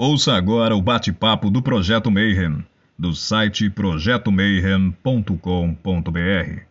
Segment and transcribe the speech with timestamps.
[0.00, 2.64] Ouça agora o bate-papo do Projeto Mayhem,
[2.96, 6.62] do site projetomayhem.com.br.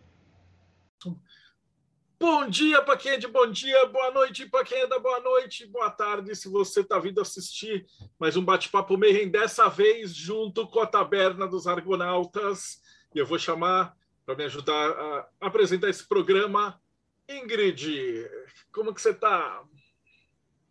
[2.18, 5.20] Bom dia para quem é de bom dia, boa noite para quem é da boa
[5.20, 7.84] noite, boa tarde se você está vindo assistir
[8.18, 12.80] mais um bate-papo Mayhem, dessa vez junto com a Taberna dos Argonautas.
[13.14, 16.80] E eu vou chamar, para me ajudar a apresentar esse programa,
[17.28, 18.26] Ingrid.
[18.72, 19.62] Como que você está?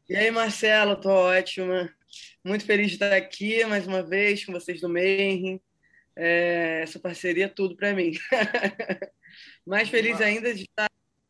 [0.10, 1.96] E aí, Marcelo, tô ótima.
[2.44, 5.61] Muito feliz de estar aqui mais uma vez com vocês do Mayhem.
[6.15, 8.14] É, essa parceria é tudo para mim.
[9.65, 10.89] Mais feliz ainda de estar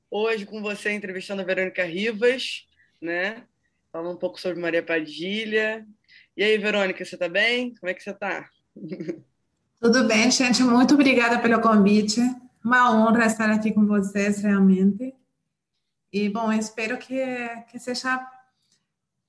[0.10, 2.66] hoje com você entrevistando a Verônica Rivas,
[3.02, 3.44] né?
[3.92, 5.86] Falando um pouco sobre Maria Padilha.
[6.36, 7.74] E aí, Verônica, você está bem?
[7.76, 8.50] Como é que você está?
[9.82, 10.64] Tudo bem, gente.
[10.64, 12.20] Muito obrigada pelo convite.
[12.64, 15.14] Uma honra estar aqui com vocês, realmente.
[16.12, 17.20] E, bom, espero que,
[17.70, 18.20] que seja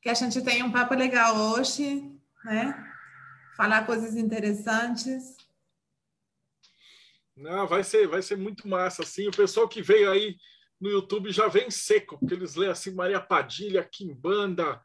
[0.01, 2.11] que a gente tenha um papo legal hoje,
[2.45, 2.93] né?
[3.56, 5.36] Falar coisas interessantes.
[7.36, 9.28] Não, vai ser, vai ser muito massa, assim.
[9.28, 10.37] O pessoal que veio aí
[10.81, 14.81] no YouTube já vem seco, porque eles lêem assim Maria Padilha, Kimbanda,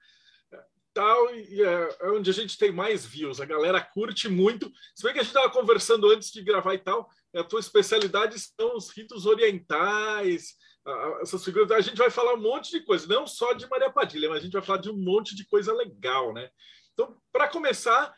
[0.94, 3.42] tal, e é, é, onde a gente tem mais views.
[3.42, 4.72] A galera curte muito.
[4.96, 8.38] Se bem que a gente estava conversando antes de gravar e tal, a tua especialidade
[8.40, 10.56] são os ritos orientais,
[11.22, 11.72] essas figuras.
[11.72, 14.42] A gente vai falar um monte de coisa, não só de Maria Padilha, mas a
[14.42, 16.50] gente vai falar de um monte de coisa legal, né?
[16.94, 18.14] Então, para começar,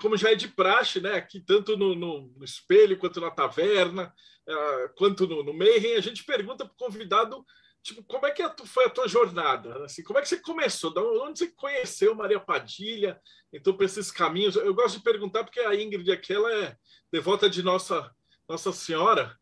[0.00, 1.14] como já é de praxe, né?
[1.14, 4.12] Aqui tanto no, no, no espelho quanto na taverna,
[4.48, 7.44] uh, quanto no, no a gente pergunta para o convidado
[7.82, 9.84] tipo, como é que foi a tua jornada?
[9.84, 10.92] Assim, como é que você começou?
[10.92, 13.18] De onde você conheceu Maria Padilha?
[13.52, 16.76] Então, para esses caminhos, eu gosto de perguntar porque a Ingrid aqui ela é
[17.10, 18.10] devota de Nossa
[18.48, 19.39] Nossa Senhora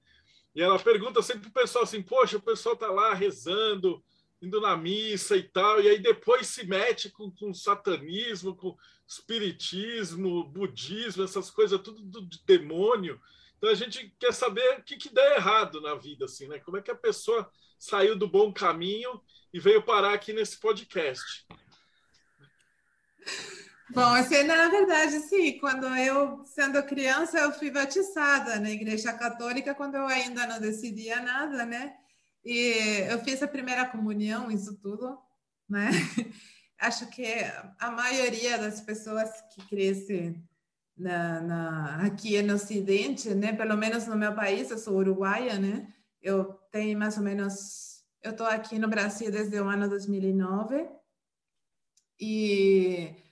[0.55, 4.03] e ela pergunta sempre para o pessoal assim: poxa, o pessoal está lá rezando,
[4.41, 8.77] indo na missa e tal, e aí depois se mete com, com satanismo, com
[9.07, 13.21] espiritismo, budismo, essas coisas tudo do, de demônio.
[13.57, 16.59] Então a gente quer saber o que, que dá errado na vida, assim, né?
[16.61, 19.21] Como é que a pessoa saiu do bom caminho
[19.53, 21.47] e veio parar aqui nesse podcast.
[23.91, 24.13] Bom,
[24.47, 30.07] na verdade, sim, quando eu, sendo criança, eu fui batizada na igreja católica quando eu
[30.07, 31.97] ainda não decidia nada, né?
[32.45, 35.19] E eu fiz a primeira comunhão, isso tudo,
[35.69, 35.89] né?
[36.79, 37.25] Acho que
[37.79, 40.47] a maioria das pessoas que crescem
[40.97, 43.55] na, na, aqui no Ocidente, né?
[43.55, 45.93] Pelo menos no meu país, eu sou uruguaia, né?
[46.21, 50.89] Eu tenho mais ou menos, eu estou aqui no Brasil desde o ano 2009
[52.21, 53.28] e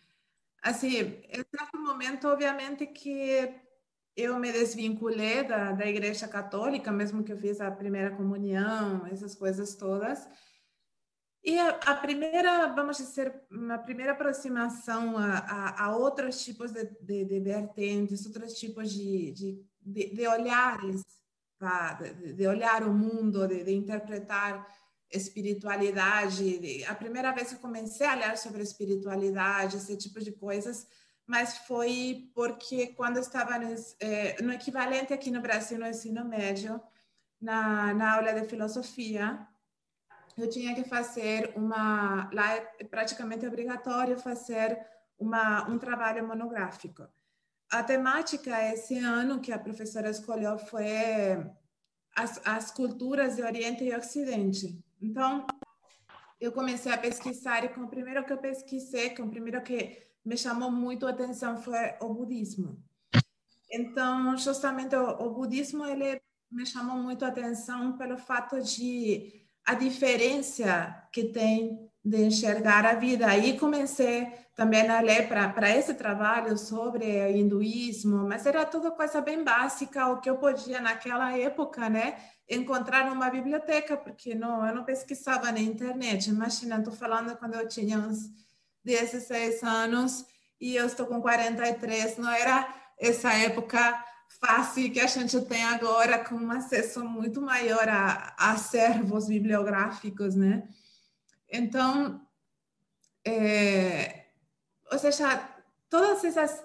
[0.67, 3.55] assim, em certo momento, obviamente, que
[4.17, 9.35] eu me desvinculei da, da igreja católica, mesmo que eu fiz a primeira comunhão, essas
[9.35, 10.27] coisas todas.
[11.45, 16.85] E a, a primeira, vamos dizer, uma primeira aproximação a, a, a outros tipos de,
[17.01, 19.33] de, de, vertentes, outros tipos de,
[19.81, 21.03] de, de olhares,
[21.59, 21.93] tá?
[21.93, 24.67] de, olhar o mundo, de, interpretar
[25.11, 26.85] espiritualidade.
[26.85, 30.87] A primeira vez que comecei a ler sobre espiritualidade, esse tipo de coisas,
[31.27, 36.81] mas foi porque quando estava no, eh, no equivalente aqui no Brasil, no ensino médio,
[37.41, 39.47] na, na aula de filosofia,
[40.37, 42.31] eu tinha que fazer uma.
[42.33, 44.79] Lá é praticamente obrigatório fazer
[45.19, 47.09] uma, um trabalho monográfico.
[47.71, 50.87] A temática esse ano que a professora escolheu foi
[52.15, 54.86] as, as culturas de Oriente e Ocidente.
[55.01, 55.47] Então,
[56.41, 60.07] eu comecei a pesquisar e com o primeiro que eu pesquisei, com o primeiro que
[60.25, 62.83] me chamou muito a atenção foi o budismo.
[63.71, 66.21] Então, justamente o, o budismo ele
[66.51, 72.95] me chamou muito a atenção pelo fato de a diferença que tem de enxergar a
[72.95, 73.27] vida.
[73.27, 79.43] Aí comecei também a ler para esse trabalho sobre hinduísmo, mas era tudo coisa bem
[79.43, 82.17] básica, o que eu podia naquela época, né?
[82.49, 86.31] encontrar numa biblioteca, porque não, eu não pesquisava na internet.
[86.31, 88.31] Imagina, estou falando quando eu tinha uns
[88.85, 90.25] 16 anos
[90.61, 92.19] e eu estou com 43.
[92.19, 94.05] Não era essa época
[94.41, 100.37] fácil que a gente tem agora, com um acesso muito maior a, a acervos bibliográficos,
[100.37, 100.69] né?
[101.57, 102.21] Então,
[103.25, 104.27] é,
[104.93, 105.49] ou seja,
[105.89, 106.63] todas essas,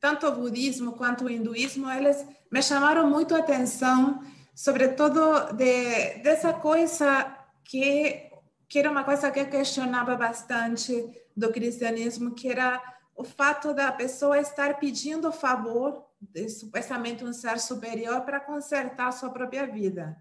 [0.00, 4.22] tanto o budismo quanto o hinduísmo, eles me chamaram muito a atenção
[4.58, 7.32] sobretudo de, dessa coisa
[7.62, 8.28] que,
[8.68, 10.92] que era uma coisa que eu questionava bastante
[11.36, 12.82] do cristianismo, que era
[13.14, 19.30] o fato da pessoa estar pedindo favor, de, supostamente um ser superior, para consertar sua
[19.30, 20.20] própria vida.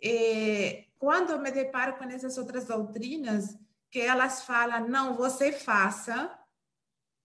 [0.00, 3.56] E quando eu me deparo com essas outras doutrinas,
[3.90, 6.36] que elas falam, não, você faça,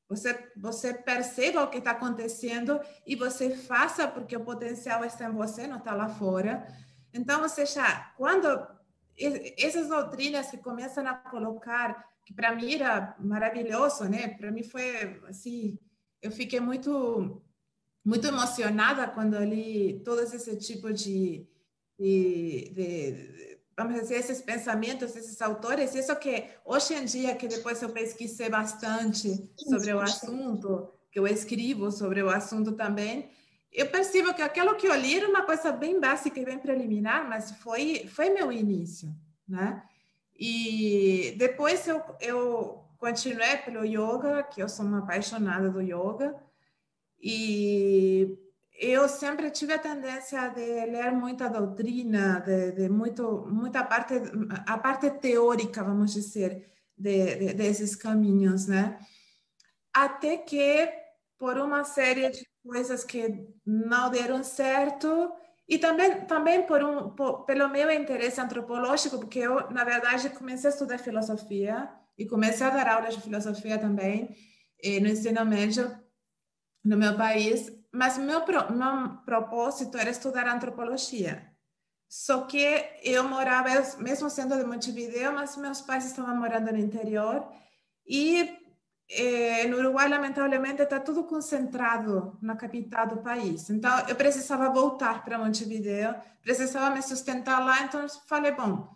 [0.09, 5.33] Você, você perceba o que está acontecendo e você faça porque o potencial está em
[5.33, 6.67] você, não está lá fora.
[7.13, 8.47] Então, você já, quando
[9.57, 14.27] essas doutrinas que começam a colocar, que para mim era maravilhoso, né?
[14.37, 15.79] Para mim foi assim,
[16.21, 17.41] eu fiquei muito
[18.05, 21.47] muito emocionada quando li todo esse tipo de,
[22.03, 25.95] de, de, vamos dizer, esses pensamentos esses autores.
[25.95, 31.25] Isso que hoje em dia, que depois eu pesquisei bastante sobre o assunto, que eu
[31.25, 33.29] escrevo sobre o assunto também,
[33.71, 37.27] eu percebo que aquilo que eu li era uma coisa bem básica e bem preliminar,
[37.27, 39.09] mas foi, foi meu início,
[39.47, 39.81] né?
[40.37, 46.35] E depois eu, eu continuei pelo yoga, que eu sou uma apaixonada do yoga,
[47.19, 48.37] e
[48.75, 54.15] eu sempre tive a tendência de ler muita doutrina, de, de muito, muita parte,
[54.67, 58.99] a parte teórica, vamos dizer, de, de, desses caminhos, né?
[59.93, 60.91] Até que,
[61.37, 65.31] por uma série de coisas que não deram certo,
[65.67, 70.69] e também, também por um, por, pelo meu interesse antropológico, porque eu, na verdade, comecei
[70.69, 74.35] a estudar filosofia e comecei a dar aulas de filosofia também
[74.83, 75.91] eh, no ensino médio
[76.83, 81.53] no meu país, mas meu, meu propósito era estudar antropologia.
[82.09, 83.69] Só que eu morava,
[83.99, 87.47] mesmo sendo de Montevideo, mas meus pais estavam morando no interior
[88.07, 88.57] e
[89.09, 93.69] eh, no Uruguai, lamentavelmente, está tudo concentrado na capital do país.
[93.69, 97.81] Então, eu precisava voltar para Montevideo, precisava me sustentar lá.
[97.83, 98.87] Então, falei, bom,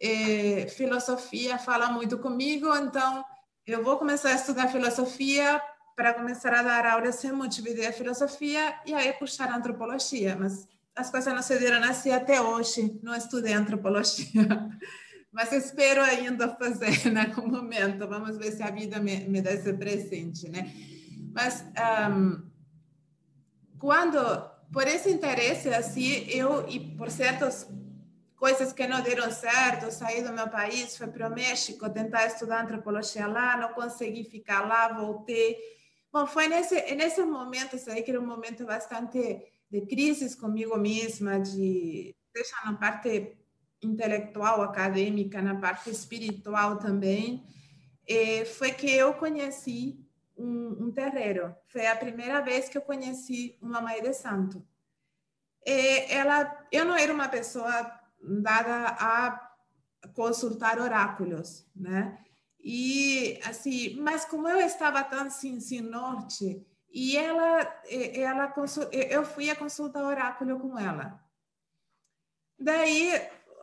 [0.00, 3.24] eh, filosofia fala muito comigo, então
[3.66, 5.62] eu vou começar a estudar filosofia
[6.00, 10.34] para começar a dar aulas em Montevideo filosofia e aí puxar antropologia.
[10.34, 10.66] Mas
[10.96, 12.98] as coisas não se deram assim até hoje.
[13.02, 14.48] Não estudei antropologia.
[15.30, 18.08] Mas espero ainda fazer em algum momento.
[18.08, 20.72] Vamos ver se a vida me, me dá esse presente, né?
[21.34, 21.66] Mas
[22.10, 22.48] um,
[23.78, 24.18] quando,
[24.72, 27.68] por esse interesse assim, eu e por certas
[28.36, 32.62] coisas que não deram certo, saí do meu país, fui para o México tentar estudar
[32.62, 35.78] antropologia lá, não consegui ficar lá, voltei.
[36.12, 41.38] Bom, foi nesse nesse momento aí que era um momento bastante de crise comigo mesma,
[41.38, 43.36] de deixar na parte
[43.82, 47.46] intelectual, acadêmica, na parte espiritual também,
[48.06, 50.04] e foi que eu conheci
[50.36, 51.54] um, um terreiro.
[51.68, 54.66] Foi a primeira vez que eu conheci uma mãe de santo.
[55.64, 57.72] E ela, eu não era uma pessoa
[58.20, 59.50] dada a
[60.14, 62.18] consultar oráculos, né?
[62.62, 68.52] E assim, mas como eu estava tão assim, sem norte, e ela, ela
[68.92, 71.22] eu fui a consultar oráculo com ela.
[72.58, 73.12] Daí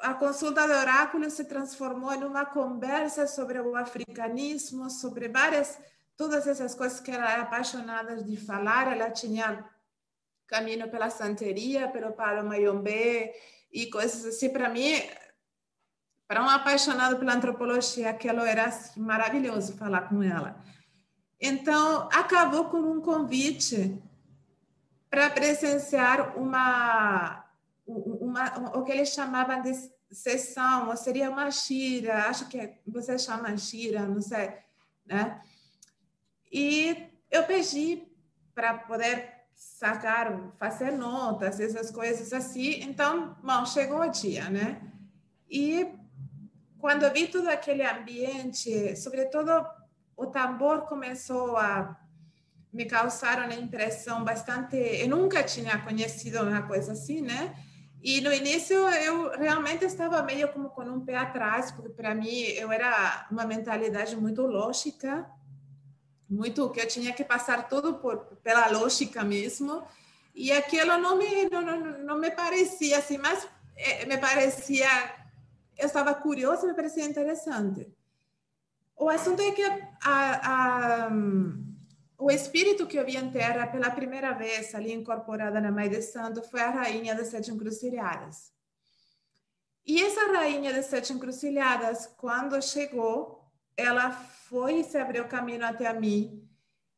[0.02, 5.80] a consulta do oráculo se transformou em uma conversa sobre o africanismo, sobre várias,
[6.16, 8.92] todas essas coisas que ela era apaixonada de falar.
[8.92, 9.68] Ela tinha
[10.48, 13.32] caminho pela santeria, pelo palo mayombe
[13.72, 14.50] e coisas assim.
[14.50, 14.94] Para mim,
[16.28, 20.62] para um apaixonado pela antropologia, aquilo era assim, maravilhoso falar com ela.
[21.40, 24.02] Então, acabou com um convite
[25.10, 27.44] para presenciar uma
[27.88, 29.72] uma, o que eles chamavam de
[30.12, 34.54] sessão, ou seria uma gira, acho que você chama gira, não sei,
[35.06, 35.42] né?
[36.52, 38.08] E eu pedi
[38.54, 42.82] para poder sacar, fazer notas, essas coisas assim.
[42.82, 44.82] Então, bom, chegou o dia, né?
[45.50, 45.97] E
[46.80, 49.52] quando vi todo aquele ambiente, sobretudo
[50.16, 51.98] o tambor começou a
[52.72, 54.76] me causar uma impressão bastante.
[54.76, 57.56] Eu nunca tinha conhecido uma coisa assim, né?
[58.02, 62.30] E no início eu realmente estava meio como com um pé atrás, porque para mim
[62.30, 65.30] eu era uma mentalidade muito lógica,
[66.30, 69.84] muito que eu tinha que passar tudo por pela lógica mesmo.
[70.36, 74.88] E aquilo não me não, não, não me parecia assim, mas é, me parecia
[75.78, 77.88] eu estava curiosa, me parecia interessante.
[78.96, 79.64] O assunto é que
[80.04, 81.12] a, a
[82.20, 86.02] o espírito que eu vi em terra pela primeira vez ali incorporada na Mãe de
[86.02, 88.52] Santo foi a rainha das sete encruzilhadas.
[89.86, 95.86] E essa rainha das sete encruzilhadas, quando chegou, ela foi e se abriu caminho até
[95.86, 96.44] a mim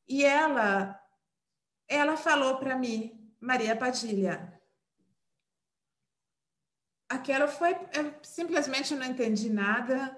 [0.08, 0.98] e ela
[1.88, 4.59] ela falou para mim, Maria Padilha,
[7.10, 10.16] aquela foi eu simplesmente não entendi nada,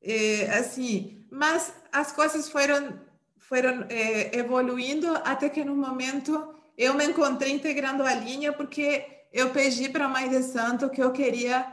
[0.00, 3.00] é, assim, mas as coisas foram
[3.36, 9.50] foram eh, evoluindo até que no momento eu me encontrei integrando a linha porque eu
[9.50, 11.66] pedi para a Mãe de Santo que eu queria,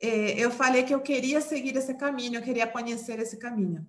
[0.00, 3.86] eh, eu falei que eu queria seguir esse caminho, eu queria conhecer esse caminho.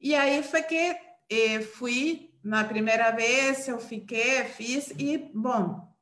[0.00, 0.96] E aí foi que
[1.28, 5.93] e fui na primeira vez, eu fiquei, fiz, e, bom,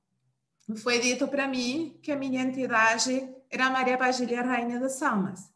[0.76, 5.50] foi dito para mim que a minha entidade era Maria Bagília, Rainha das Almas.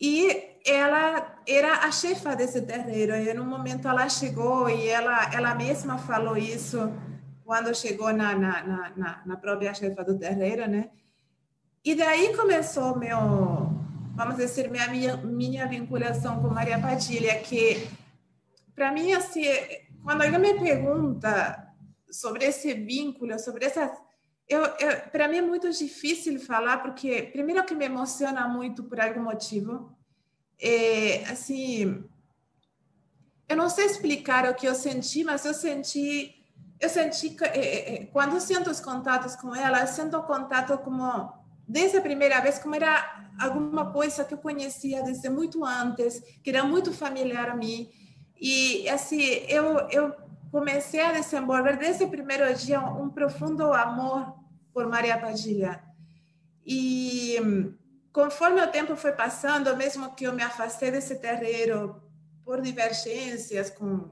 [0.00, 3.14] E ela era a chefa desse terreiro.
[3.14, 6.92] E no momento ela chegou e ela, ela mesma falou isso
[7.44, 10.90] quando chegou na, na, na, na própria chefa do terreiro, né?
[11.84, 13.16] E daí começou meu,
[14.16, 17.88] vamos dizer, minha, minha, minha vinculação com Maria Padilha, que
[18.74, 19.44] para mim, assim,
[20.02, 21.72] quando alguém me pergunta
[22.10, 23.90] sobre esse vínculo, sobre essas
[24.48, 29.00] eu, eu para mim é muito difícil falar porque primeiro que me emociona muito por
[29.00, 29.92] algum motivo.
[30.58, 32.02] É, assim
[33.48, 36.34] eu não sei explicar o que eu senti mas eu senti
[36.80, 40.78] eu senti é, é, é, quando sinto os contatos com ela eu sinto o contato
[40.78, 41.30] como
[41.68, 46.48] desde a primeira vez como era alguma coisa que eu conhecia desde muito antes que
[46.48, 47.90] era muito familiar a mim.
[48.40, 50.14] E assim eu eu
[50.56, 54.34] comecei a desenvolver desde o primeiro dia um profundo amor
[54.72, 55.84] por Maria Padilha.
[56.64, 57.36] E
[58.10, 62.02] conforme o tempo foi passando, mesmo que eu me afastei desse terreiro
[62.42, 64.08] por divergências com,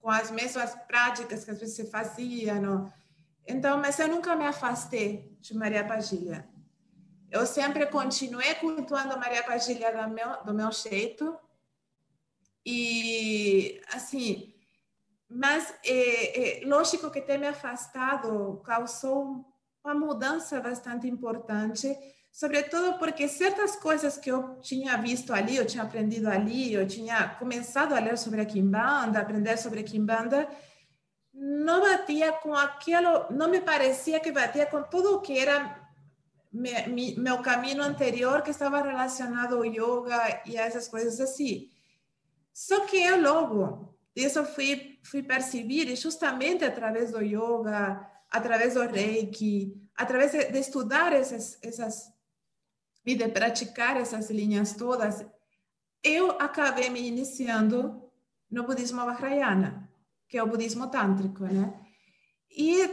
[0.00, 1.90] com as mesmas práticas que às vezes se
[3.46, 6.48] então, mas eu nunca me afastei de Maria Padilha.
[7.30, 11.38] Eu sempre continuei cultuando Maria Padilha do meu, do meu jeito.
[12.64, 14.53] E, assim,
[15.34, 19.44] mas é, é, lógico que ter me afastado causou
[19.84, 21.98] uma mudança bastante importante,
[22.30, 27.30] sobretudo porque certas coisas que eu tinha visto ali, eu tinha aprendido ali, eu tinha
[27.30, 30.48] começado a ler sobre a Kimbanda, aprender sobre a Kimbanda,
[31.34, 35.82] não batia com aquilo, não me parecia que batia com tudo o que era
[36.52, 41.68] meu caminho anterior, que estava relacionado ao yoga e a essas coisas assim.
[42.52, 49.80] Só que eu logo isso fui, fui perceber justamente através do yoga, através do reiki,
[49.94, 52.12] através de, estudar essas, essas
[53.06, 55.24] e de praticar essas linhas todas,
[56.02, 58.10] eu acabei me iniciando
[58.50, 59.90] no budismo vajrayana,
[60.28, 61.80] que é o budismo tântrico, né?
[62.50, 62.88] E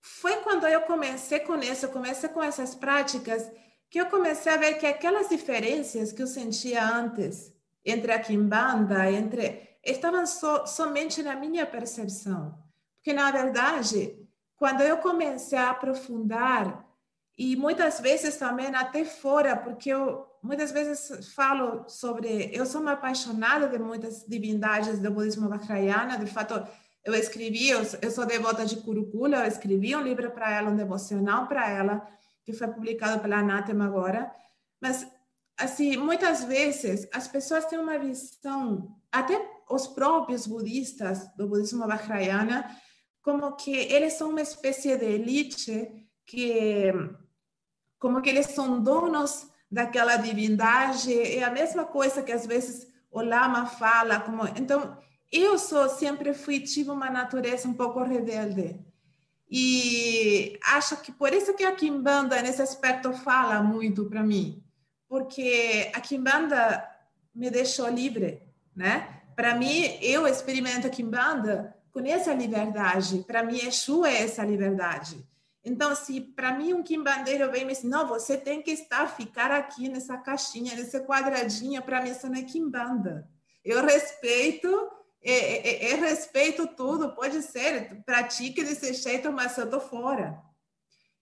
[0.00, 3.50] foi quando eu comecei com isso, comecei com essas práticas,
[3.88, 7.52] que eu comecei a ver que aquelas diferenças que eu sentia antes
[7.84, 12.58] entre a Kimbanda, entre estavam so, somente na minha percepção.
[12.96, 14.18] Porque, na verdade,
[14.56, 16.86] quando eu comecei a aprofundar,
[17.38, 22.50] e muitas vezes também até fora, porque eu muitas vezes falo sobre.
[22.52, 26.66] Eu sou uma apaixonada de muitas divindades do budismo vajrayana, de fato.
[27.02, 30.76] Eu escrevi, eu, eu sou devota de Kurukula, eu escrevi um livro para ela, um
[30.76, 32.06] devocional para ela,
[32.44, 34.30] que foi publicado pela Anatema agora.
[34.78, 35.06] Mas,
[35.58, 42.68] assim, muitas vezes as pessoas têm uma visão, até os próprios budistas do budismo vajrayana
[43.22, 46.92] como que eles são uma espécie de elite que
[47.98, 51.12] como que eles são donos daquela divindade.
[51.12, 54.96] É a mesma coisa que às vezes o lama fala como então
[55.30, 58.80] eu sou sempre fui tive uma natureza um pouco rebelde.
[59.52, 64.64] E acho que por isso que a Kimbanda nesse aspecto fala muito para mim.
[65.08, 66.88] Porque a Kimbanda
[67.34, 68.42] me deixou livre
[68.74, 73.24] né para mim, eu experimento Kimbanda com essa liberdade.
[73.26, 75.26] Para mim, Exu é essa liberdade.
[75.62, 79.06] Então, se para mim um quimbandeiro vem e me diz, não, você tem que estar,
[79.08, 83.28] ficar aqui nessa caixinha, nesse quadradinho, para mim isso não é quimbanda.
[83.62, 84.90] Eu respeito,
[85.22, 90.40] é, é, é, é, respeito tudo, pode ser, pratique desse jeito, mas eu estou fora.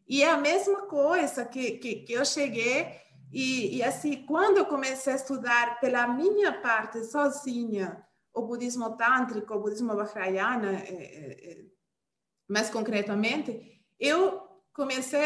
[0.09, 2.93] E é a mesma coisa que, que, que eu cheguei,
[3.32, 9.54] e, e assim, quando eu comecei a estudar pela minha parte, sozinha, o budismo tântrico,
[9.54, 11.64] o budismo vajrayana, é, é,
[12.49, 15.20] mais concretamente, eu comecei,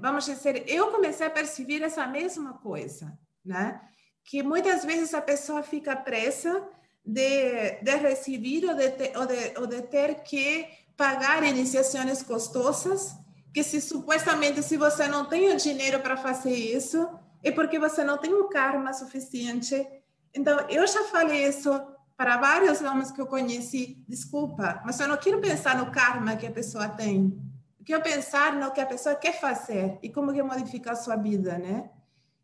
[0.00, 3.80] vamos dizer, eu comecei a perceber essa mesma coisa, né?
[4.24, 6.68] Que muitas vezes a pessoa fica presa
[7.04, 13.16] de, de receber ou de, ter, ou, de, ou de ter que pagar iniciações custosas,
[13.54, 17.08] que se supostamente se você não tem o dinheiro para fazer isso,
[17.42, 19.86] é porque você não tem o karma suficiente.
[20.34, 21.70] Então, eu já falei isso
[22.16, 26.46] para vários homens que eu conheci, desculpa, mas eu não quero pensar no karma que
[26.46, 27.40] a pessoa tem.
[27.78, 31.14] Eu quero pensar no que a pessoa quer fazer e como que modificar a sua
[31.14, 31.90] vida, né?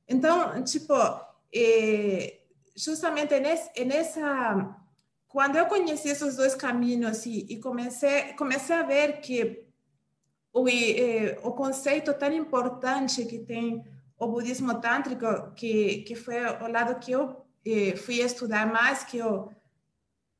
[0.08, 0.94] Então, tipo,
[1.52, 2.38] é,
[2.76, 4.76] justamente nesse, nessa...
[5.26, 9.66] Quando eu conheci esses dois caminhos e, comecei, comecei a ver que
[10.52, 13.84] o, é, o conceito tão importante que tem
[14.18, 19.18] o budismo tântrico, que, que foi o lado que eu é, fui estudar mais, que
[19.18, 19.50] eu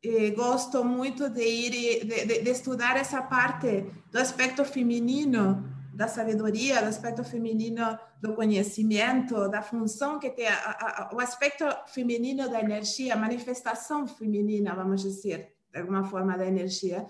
[0.05, 1.71] eh, gosto muito de ir
[2.05, 5.65] de, de, de, estudar essa parte do aspecto feminino
[5.95, 11.65] da sabedoria, do aspecto feminino do conhecimento, da função que tem a, a, o aspecto
[11.87, 17.07] feminino da energia, a manifestação feminina, vamos dizer, de alguma forma da energia,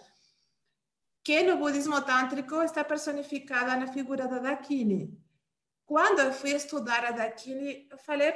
[1.24, 5.18] que no budismo tântrico está personificada na figura da Dakini.
[5.86, 8.34] Quando eu fui estudar a Dakini, eu falei,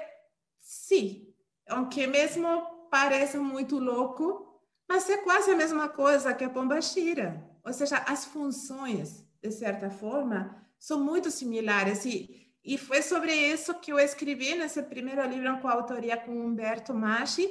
[0.58, 1.32] sim,
[1.66, 4.48] aunque mesmo pareça muito louco,
[4.88, 7.46] mas é quase a mesma coisa que a Pombashira.
[7.64, 12.04] Ou seja, as funções, de certa forma, são muito similares.
[12.04, 16.32] E, e foi sobre isso que eu escrevi nesse primeiro livro com a autoria com
[16.32, 17.48] Humberto Machi,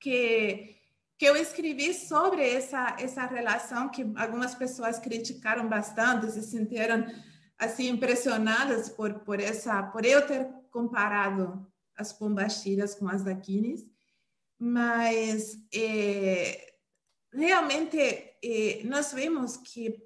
[0.00, 0.74] que
[1.16, 7.06] que eu escrevi sobre essa essa relação que algumas pessoas criticaram bastante, se sentiram
[7.64, 11.66] assim impressionadas por por essa por eu ter comparado
[11.96, 13.86] as pombaxiras com as daquines,
[14.58, 16.74] mas é,
[17.32, 20.02] realmente é, nós vemos que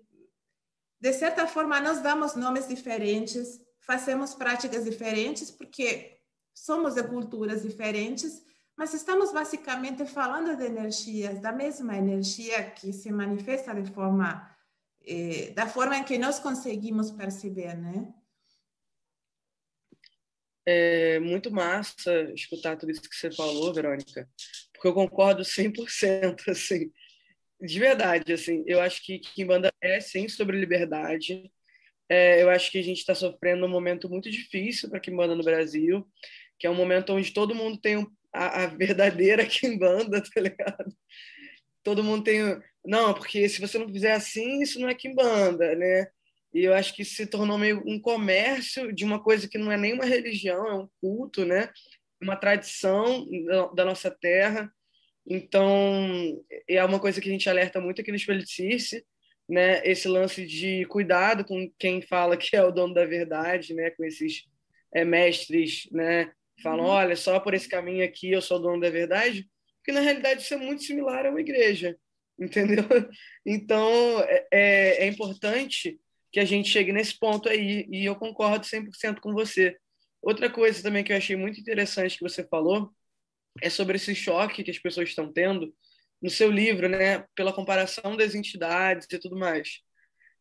[1.00, 6.18] de certa forma nós damos nomes diferentes, fazemos práticas diferentes porque
[6.52, 8.42] somos de culturas diferentes
[8.78, 14.48] mas estamos basicamente falando de energias, da mesma energia que se manifesta de forma,
[15.08, 18.12] eh, da forma em que nós conseguimos perceber, né?
[20.66, 24.28] É muito massa escutar tudo isso que você falou, Verônica,
[24.72, 26.92] porque eu concordo 100%, assim,
[27.60, 31.50] de verdade, assim, eu acho que Kimbanda é, sim, sobre liberdade,
[32.08, 35.42] é, eu acho que a gente está sofrendo um momento muito difícil para Kimbanda no
[35.42, 36.06] Brasil,
[36.58, 40.94] que é um momento onde todo mundo tem um a, a verdadeira Kimbanda, tá ligado?
[41.82, 42.40] Todo mundo tem.
[42.84, 46.08] Não, porque se você não fizer assim, isso não é Kimbanda, né?
[46.54, 49.76] E eu acho que se tornou meio um comércio de uma coisa que não é
[49.76, 51.70] nem uma religião, é um culto, né?
[52.20, 53.26] Uma tradição
[53.74, 54.72] da nossa terra.
[55.26, 59.04] Então, é uma coisa que a gente alerta muito aqui no Espelho de Circe,
[59.48, 59.82] né?
[59.84, 63.90] Esse lance de cuidado com quem fala que é o dono da verdade, né?
[63.90, 64.46] Com esses
[64.94, 66.32] é, mestres, né?
[66.62, 66.90] falam, uhum.
[66.90, 70.54] olha, só por esse caminho aqui eu sou dono da verdade, porque na realidade isso
[70.54, 71.96] é muito similar a uma igreja,
[72.38, 72.84] entendeu?
[73.46, 75.98] Então, é, é, é importante
[76.30, 79.76] que a gente chegue nesse ponto aí, e eu concordo 100% com você.
[80.20, 82.92] Outra coisa também que eu achei muito interessante que você falou
[83.62, 85.74] é sobre esse choque que as pessoas estão tendo
[86.20, 89.80] no seu livro, né, pela comparação das entidades e tudo mais.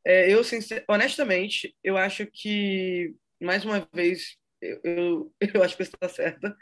[0.05, 0.41] É, eu,
[0.89, 6.55] honestamente, eu acho que, mais uma vez, eu, eu, eu acho que você está certa.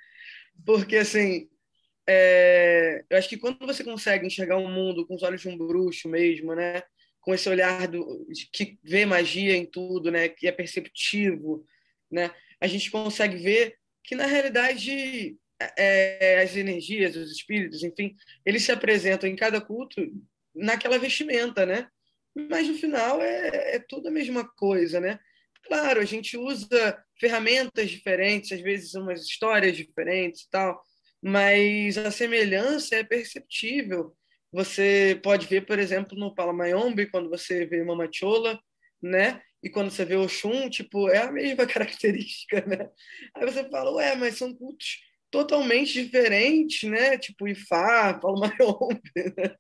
[0.66, 1.50] Porque, assim,
[2.08, 5.58] é, eu acho que quando você consegue enxergar um mundo com os olhos de um
[5.58, 6.84] bruxo mesmo, né?
[7.22, 10.30] Com esse olhar do, que vê magia em tudo, né?
[10.30, 11.66] Que é perceptivo,
[12.12, 12.32] né?
[12.62, 15.36] A gente consegue ver que, na realidade,
[15.78, 18.16] é, as energias, os espíritos, enfim,
[18.46, 20.02] eles se apresentam em cada culto
[20.54, 21.88] naquela vestimenta, né?
[22.36, 25.20] Mas, no final, é, é tudo a mesma coisa, né?
[25.64, 30.80] Claro, a gente usa ferramentas diferentes, às vezes umas histórias diferentes e tal,
[31.28, 34.16] mas a semelhança é perceptível.
[34.52, 38.60] Você pode ver, por exemplo, no Palamayombe, quando você vê uma machola,
[39.02, 39.42] né?
[39.64, 42.88] E quando você vê o Xum, tipo, é a mesma característica, né?
[43.36, 45.00] Aí você fala, ué, mas são cultos
[45.32, 47.18] totalmente diferentes, né?
[47.18, 49.02] Tipo Ifá, Palamayombe,
[49.36, 49.56] né?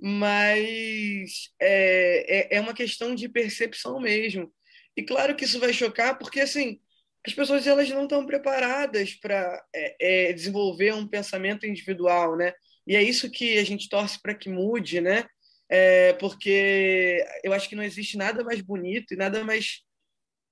[0.00, 4.54] Mas é, é, é uma questão de percepção mesmo.
[4.96, 6.78] E claro que isso vai chocar, porque assim
[7.26, 12.52] as pessoas elas não estão preparadas para é, é, desenvolver um pensamento individual, né?
[12.86, 15.24] E é isso que a gente torce para que mude, né?
[15.68, 19.82] É, porque eu acho que não existe nada mais bonito e nada mais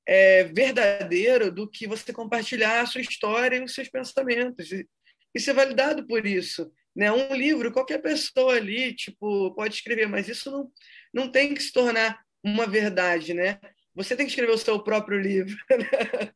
[0.06, 4.88] é, verdadeiro do que você compartilhar a sua história e os seus pensamentos e,
[5.34, 6.72] e ser validado por isso.
[6.94, 7.10] Né?
[7.12, 10.70] Um livro, qualquer pessoa ali tipo, pode escrever, mas isso não,
[11.12, 13.58] não tem que se tornar uma verdade, né?
[14.02, 15.54] Você tem que escrever o seu próprio livro.
[15.70, 16.32] Né?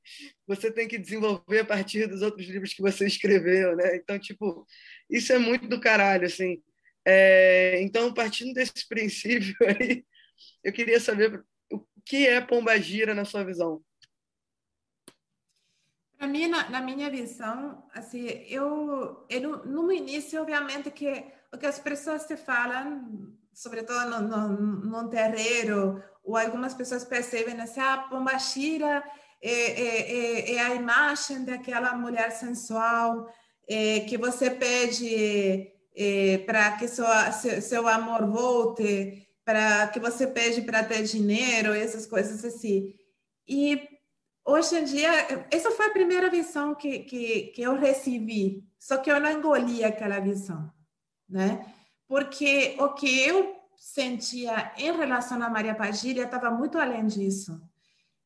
[0.46, 3.96] Você tem que desenvolver a partir dos outros livros que você escreveu, né?
[3.96, 4.66] Então, tipo,
[5.08, 6.62] isso é muito do caralho, assim.
[7.06, 10.04] É, então, partindo desse princípio aí,
[10.62, 13.82] eu queria saber o que é Pombagira na sua visão.
[16.18, 21.66] Para mim, na, na, minha visão, assim, eu, eu no, início, obviamente, que o que
[21.66, 24.48] as pessoas te falam, sobretudo no, no,
[25.02, 29.04] no terreiro ou algumas pessoas percebem assim, ah, Pombagira
[29.42, 33.28] é, é, é, é a imagem daquela mulher sensual
[33.68, 40.26] é, que você pede é, para que seu, seu, seu, amor volte, para que você
[40.26, 42.94] pede para ter dinheiro, essas coisas assim.
[43.46, 43.86] E
[44.46, 45.10] hoje em dia,
[45.50, 49.84] essa foi a primeira visão que, que, que eu recebi, só que eu não engoli
[49.84, 50.72] aquela visão.
[51.28, 51.64] né?
[52.08, 57.60] Porque o que eu sentia em relação a Maria Padilha estava muito além disso.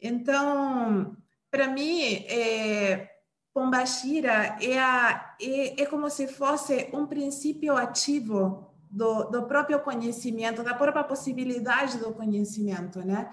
[0.01, 1.17] Então,
[1.51, 3.11] para mim, é,
[3.53, 10.63] Pombashira é, a, é, é como se fosse um princípio ativo do, do próprio conhecimento,
[10.63, 13.31] da própria possibilidade do conhecimento, né?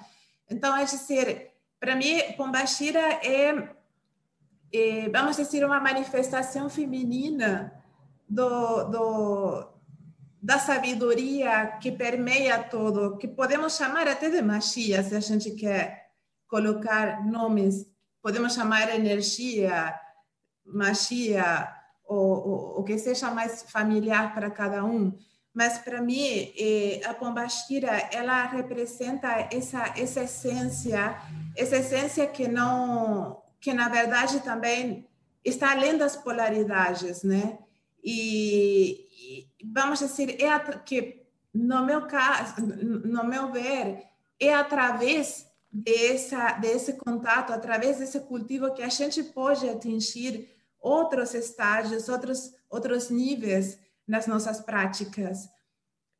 [0.49, 3.69] Então, é dizer, para mim, Pombashira é,
[4.73, 7.71] é, vamos dizer, uma manifestação feminina
[8.27, 9.67] do, do,
[10.45, 16.11] da sabedoria que permeia todo, que podemos chamar até de magia, se a gente quer
[16.47, 17.87] colocar nomes,
[18.21, 19.99] podemos chamar energia,
[20.63, 21.67] magia,
[22.07, 25.17] ou o que seja mais familiar para cada um.
[25.51, 31.17] Mas para mim, eh, a Pombashira, ela representa essa essa essência,
[31.57, 35.07] essa essência que não que na verdade também
[35.43, 37.57] está além das polaridades, né?
[38.03, 39.04] E,
[39.73, 44.03] vamos dizer, é que no meu caso, no meu ver,
[44.39, 50.49] é através dessa desse contato, através desse cultivo que a gente pode atingir
[50.79, 55.49] outros estágios, outros outros níveis nas nossas práticas.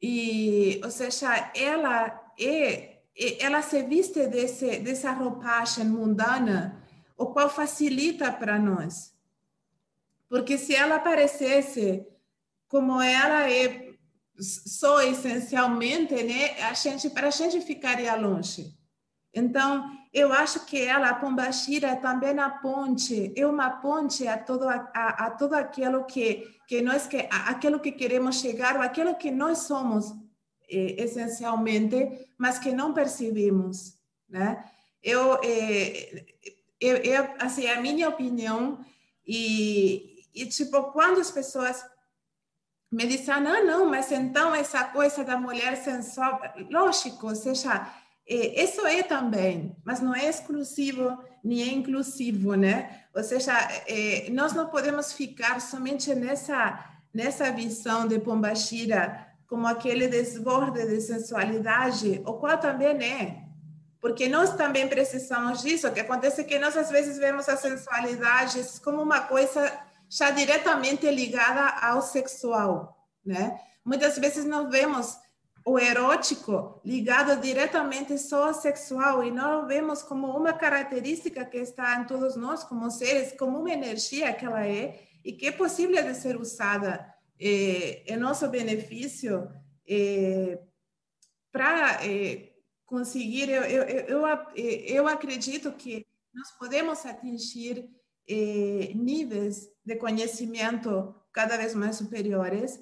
[0.02, 2.96] E, ou seja, ela é
[3.40, 6.82] ela se viste desse dessa roupagem mundana,
[7.18, 9.14] o qual facilita para nós.
[10.30, 12.06] Porque se ela aparecesse
[12.68, 13.94] como ela é
[14.38, 18.76] só essencialmente, né, a gente para a gente ficaria longe.
[19.34, 24.38] Então, eu acho que ela, a Pombashira, é também a ponte, é uma ponte a
[24.38, 29.16] todo, a, a, todo aquilo que, que nós, que, aquilo que queremos chegar, ou aquilo
[29.16, 30.14] que nós somos
[30.70, 33.98] eh, essencialmente, mas que não percebemos,
[34.30, 34.64] né?
[35.04, 36.26] Eu, eh,
[36.80, 38.80] eu, eu, assim, a minha opinião,
[39.28, 41.84] e, e tipo, quando as pessoas
[42.92, 47.88] me dizem, ah, não, não, mas então essa coisa da mulher sensual, lógico, ou seja,
[48.28, 53.04] isso é também, mas não é exclusivo nem é inclusivo, né?
[53.14, 53.54] Ou seja,
[53.88, 61.00] é, nós não podemos ficar somente nessa nessa visão de Pombashira como aquele desborde de
[61.00, 63.46] sensualidade, o qual também é,
[64.02, 65.88] porque nós também precisamos disso.
[65.88, 69.72] O que acontece é que nós às vezes vemos a sensualidade como uma coisa
[70.10, 73.60] já diretamente ligada ao sexual, né?
[73.84, 75.18] Muitas vezes nós vemos
[75.66, 82.00] o erótico ligado diretamente só ao sexual e nós vemos como uma característica que está
[82.00, 86.04] em todos nós como seres, como uma energia que ela é e que é possível
[86.04, 89.50] de ser usada eh, em nosso benefício
[89.88, 90.60] eh,
[91.52, 92.54] para eh,
[92.86, 93.50] conseguir.
[93.50, 97.90] Eu, eu, eu, eu, acredito que nós podemos atingir
[98.28, 102.80] eh, níveis de conhecimento cada vez mais superiores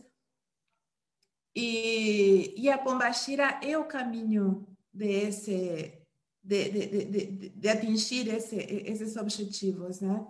[1.56, 5.94] e, e a Pombashira é o caminho desse,
[6.44, 10.26] de, de, de, de atingir esse, esses objetivos, né?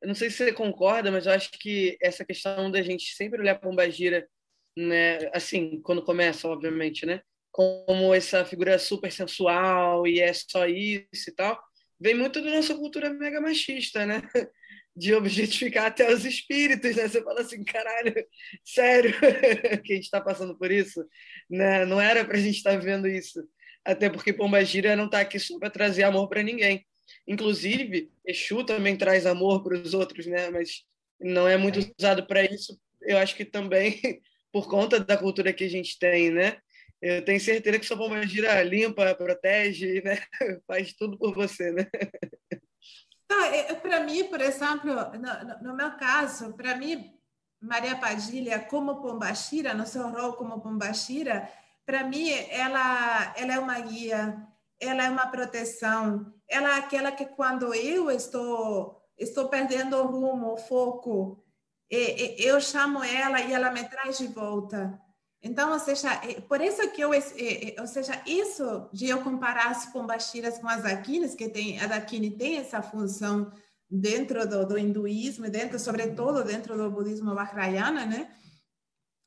[0.00, 3.40] Eu não sei se você concorda, mas eu acho que essa questão da gente sempre
[3.40, 4.26] olhar Pombagira,
[4.74, 11.28] né, assim, quando começa, obviamente, né, como essa figura super sensual e é só isso
[11.28, 11.62] e tal,
[12.00, 14.22] vem muito da nossa cultura mega machista, né?
[14.96, 17.08] De objetificar até os espíritos, né?
[17.08, 18.14] Você fala assim, caralho,
[18.64, 19.12] sério
[19.84, 21.04] que a gente está passando por isso?
[21.48, 21.84] Né?
[21.86, 23.42] Não era para a gente estar tá vendo isso.
[23.84, 26.86] Até porque Pombagira não está aqui só para trazer amor para ninguém.
[27.26, 30.50] Inclusive, Exu também traz amor para os outros, né?
[30.50, 30.84] Mas
[31.20, 32.78] não é muito usado para isso.
[33.02, 34.00] Eu acho que também
[34.52, 36.58] por conta da cultura que a gente tem, né?
[37.00, 40.18] Eu tenho certeza que sua Pombagira limpa, protege, né?
[40.66, 41.86] Faz tudo por você, né?
[43.80, 47.12] Para mim, por exemplo, no, no meu caso, para mim,
[47.60, 51.48] Maria Padilha, como Pombashira, no seu rol como Pombashira,
[51.84, 54.46] para mim, ela, ela é uma guia,
[54.78, 60.52] ela é uma proteção, ela é aquela que quando eu estou, estou perdendo o rumo,
[60.52, 61.44] o foco,
[61.90, 65.00] eu chamo ela e ela me traz de volta.
[65.42, 69.22] Então, ou seja, é, por isso que eu, é, é, ou seja, isso de eu
[69.22, 73.50] comparar as pombaxiras com as daquines, que tem, a daquine tem essa função
[73.88, 78.30] dentro do, do hinduísmo, dentro, sobretudo dentro do budismo vajrayana, né?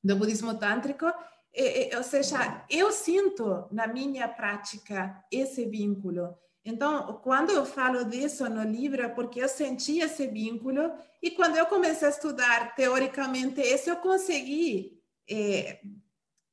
[0.04, 1.06] Do budismo tântrico,
[1.54, 6.36] é, é, ou seja, eu sinto na minha prática esse vínculo.
[6.65, 11.58] Então, quando eu falo disso no livro, é porque eu senti esse vínculo e quando
[11.58, 14.97] eu comecei a estudar teoricamente isso, eu consegui
[15.30, 15.80] é,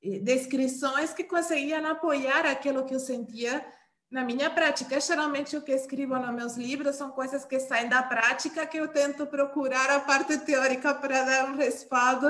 [0.02, 3.64] descrições que conseguiam apoiar aquilo que eu sentia
[4.10, 5.00] na minha prática.
[5.00, 8.88] Geralmente o que escrevo nos meus livros são coisas que saem da prática, que eu
[8.88, 12.26] tento procurar a parte teórica para dar um respaldo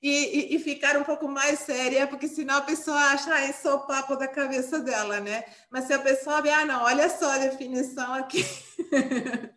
[0.00, 3.66] e, e, e ficar um pouco mais séria, porque senão a pessoa acha, ah, isso
[3.66, 5.44] é o papo da cabeça dela, né?
[5.70, 8.44] Mas se a pessoa vê, ah, não, olha só a definição aqui,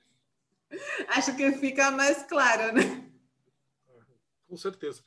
[1.10, 3.03] acho que fica mais claro, né?
[4.47, 5.03] Com certeza.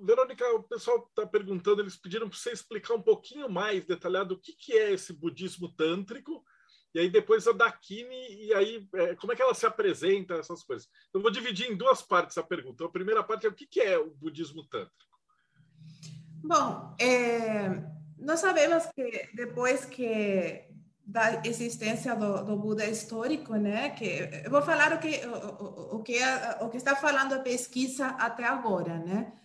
[0.00, 4.38] Verônica, o pessoal está perguntando, eles pediram para você explicar um pouquinho mais detalhado o
[4.38, 6.44] que, que é esse budismo tântrico,
[6.94, 10.62] e aí depois a Dakini, e aí é, como é que ela se apresenta, essas
[10.62, 10.88] coisas.
[11.08, 12.84] Então, eu vou dividir em duas partes a pergunta.
[12.84, 15.10] A primeira parte é o que, que é o budismo tântrico?
[16.42, 17.68] Bom, é,
[18.18, 20.68] nós sabemos que depois que
[21.10, 23.90] da existência do, do, Buda histórico, né?
[23.90, 26.18] Que eu vou falar o que o, o, que
[26.60, 29.39] o que está falando a pesquisa até agora, né?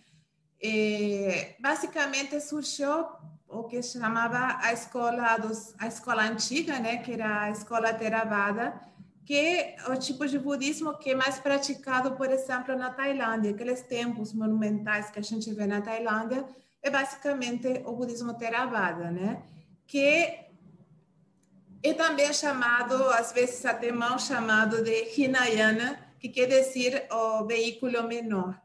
[0.62, 3.06] É, basicamente surgiu
[3.48, 8.80] o que chamava a escola dos, a escola antiga, né, que era a escola Theravada,
[9.24, 13.82] que é o tipo de budismo que é mais praticado, por exemplo, na Tailândia, aqueles
[13.82, 16.44] templos monumentais que a gente vê na Tailândia,
[16.82, 19.42] é basicamente o budismo Theravada, né,
[19.86, 27.44] que é também chamado, às vezes até mal chamado de Hinayana, que quer dizer o
[27.44, 28.60] veículo menor.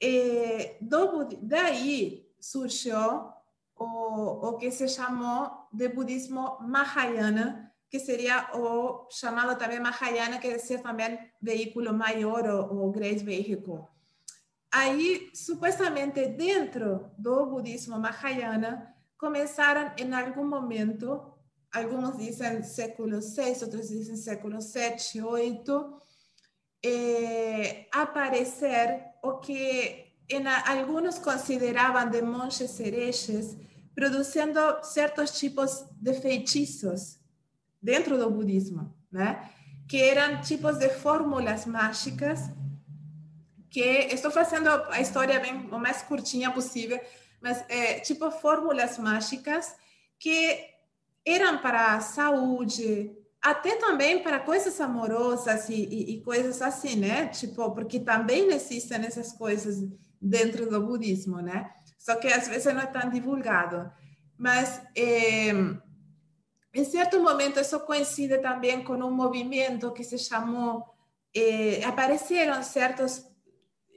[0.00, 3.32] E do, daí surgiu
[3.76, 10.48] o, o que se chamou de budismo Mahayana, que seria o chamado também Mahayana, que
[10.48, 13.86] quer dizer também veículo maior ou, Great Vehicle.
[14.70, 21.32] Aí, supostamente, dentro do budismo Mahayana, começaram em algum momento,
[21.72, 25.98] alguns dizem século 6, outros dizem século 7, 8,
[26.84, 33.56] eh, aparecer o que en, algunos consideraban de monjes herejes,
[33.94, 37.18] produzindo certos tipos de feitiços
[37.80, 39.50] dentro do budismo, né?
[39.88, 42.50] que eram tipos de fórmulas mágicas,
[43.70, 47.00] que estou fazendo a história bem o mais curtinha possível,
[47.40, 49.74] mas é, tipo fórmulas mágicas
[50.18, 50.64] que
[51.24, 53.16] eram para a saúde,
[53.50, 57.28] até também para coisas amorosas e, e, e, coisas assim, né?
[57.28, 59.76] Tipo, porque também existem essas coisas
[60.20, 61.70] dentro do budismo, né?
[61.98, 63.90] Só que às vezes não é tão divulgado.
[64.36, 65.50] Mas é,
[66.74, 70.84] em certo momento isso coincide também com um movimento que se chamou
[71.34, 73.24] é, apareceram certos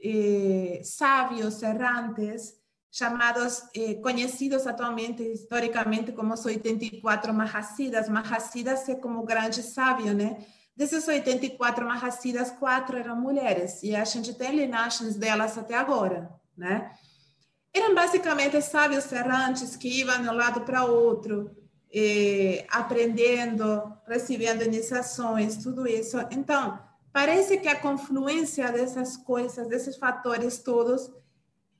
[0.02, 2.54] é, sábios errantes
[2.92, 8.06] chamados, eh, conhecidos atualmente, historicamente, como os 84 Mahasidas.
[8.06, 10.44] Mahasidas é como grande sábio, né?
[10.76, 16.92] Desses 84 Mahasidas, quatro eram mulheres, e a gente tem linagens delas até agora, né?
[17.72, 21.50] Eram basicamente sábios errantes que iam de um lado para outro,
[21.90, 26.18] eh, aprendendo, recebendo iniciações, tudo isso.
[26.30, 26.78] Então,
[27.10, 31.10] parece que a confluência dessas coisas, desses fatores todos,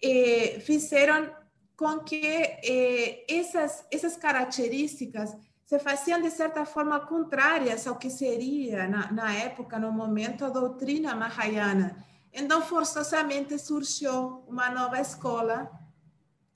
[0.03, 1.31] eh, fizeram
[1.77, 8.87] com que eh, essas, essas características se faziam de certa forma contrárias ao que seria
[8.87, 12.05] na, na época, no momento, a doutrina Mahayana.
[12.33, 15.71] Então, forçosamente surgiu uma nova escola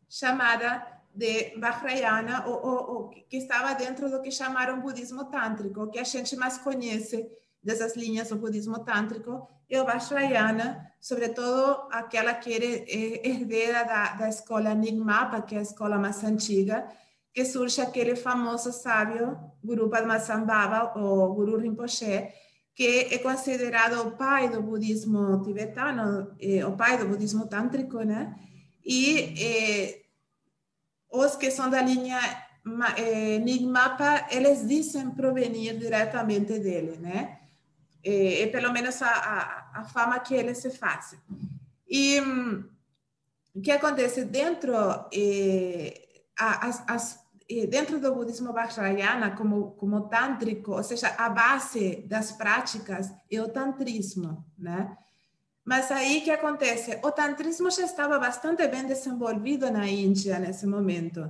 [0.09, 5.99] chamada de Vajrayana, ou, ou, ou, que estava dentro do que chamaram budismo tântrico, que
[5.99, 7.27] a gente mais conhece
[7.63, 14.29] dessas linhas do budismo tântrico, é o Vajrayana, sobretudo aquela que é herdeira da, da
[14.29, 16.85] escola Nigmapa, que é a escola mais antiga,
[17.33, 22.27] que surge aquele famoso sábio Guru Padmasambhava, ou Guru Rinpoche,
[22.75, 28.35] que é considerado o pai do budismo tibetano, eh, o pai do budismo tântrico, né?
[28.85, 30.01] E eh,
[31.09, 32.19] os que são da linha
[32.97, 37.46] eh, Nigmapa, eles dizem provenir diretamente dele, né?
[38.07, 41.19] É, é pelo menos a, a, a, fama que eles se fazem.
[41.89, 42.65] E hum,
[43.53, 44.73] o que acontece dentro
[45.13, 47.27] eh, as, as
[47.69, 53.49] dentro do budismo vajrayana, como, como tântrico, ou seja, a base das práticas é o
[53.49, 54.97] tantrismo, né?
[55.65, 57.01] Mas aí que acontece?
[57.03, 61.29] O tantrismo já estava bastante bem desenvolvido na Índia nesse momento.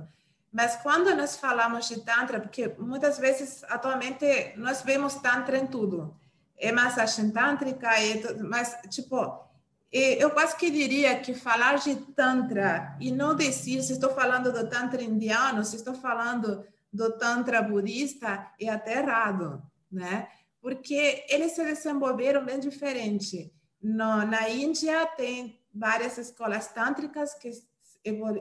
[0.51, 6.15] Mas quando nós falamos de tantra, porque muitas vezes atualmente nós vemos tantra em tudo,
[6.57, 9.45] é massagem tântrica, é, mas tipo
[9.91, 14.69] eu quase que diria que falar de Tantra e não dizer se estou falando do
[14.69, 20.27] Tantra indiano, se estou falando do Tantra budista, é até errado, né?
[20.61, 23.53] Porque eles se desenvolveram bem diferente.
[23.81, 27.51] No, na Índia tem várias escolas tântricas que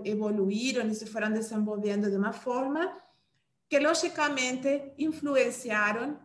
[0.04, 2.92] evoluíram e se foram desenvolvendo de uma forma,
[3.68, 6.18] que logicamente influenciaram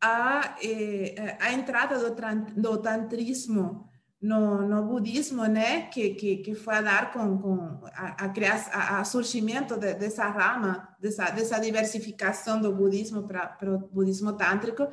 [0.00, 2.14] a, eh, a entrada do,
[2.60, 3.88] do tantrismo
[4.20, 9.04] no, no budismo, né, que, que, que foi a dar com, com a, a, a,
[9.04, 14.88] surgimento de, dessa rama, dessa, dessa diversificação do budismo para o budismo tântrico.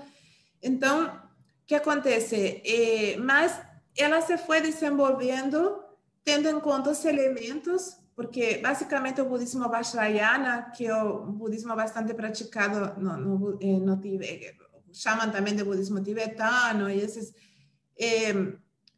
[0.64, 1.12] Então, o
[1.66, 2.62] que acontece?
[2.66, 3.62] É, mas
[3.98, 5.84] ela se foi desenvolvendo
[6.24, 12.14] tendo em conta os elementos, porque basicamente o budismo Vajrayana, que é o budismo bastante
[12.14, 14.58] praticado no, no, eh, no Tibete,
[15.02, 17.34] chamam também de budismo tibetano e esses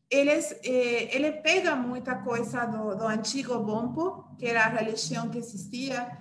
[0.10, 5.38] eles é, ele pega muita coisa do, do antigo Bompo que era a religião que
[5.38, 6.18] existia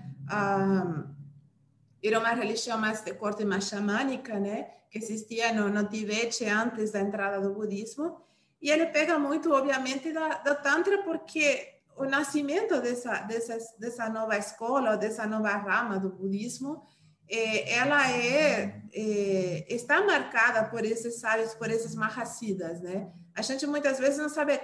[2.02, 6.92] era uma religião mais de corte mais xamânica né que existia no, no Tibete antes
[6.92, 8.20] da entrada do budismo.
[8.60, 14.36] E ele pega muito obviamente da, do tantra porque o nascimento dessa dessa dessa nova
[14.36, 16.82] escola dessa nova rama do budismo
[17.28, 23.12] é, ela é, é, está marcada por esses sábios, por esses mahasiddhas, né?
[23.34, 24.58] A gente muitas vezes não sabe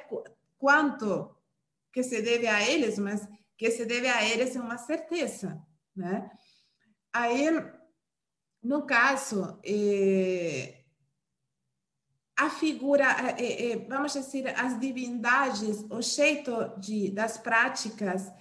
[0.59, 1.35] quanto
[1.92, 5.62] que se deve a eles, mas que se deve a eles é uma certeza,
[5.94, 6.31] né?
[7.12, 7.46] Aí,
[8.62, 10.85] no caso, é,
[12.37, 13.07] a figura,
[13.88, 18.33] vamos dizer, as divindades, o jeito de, das práticas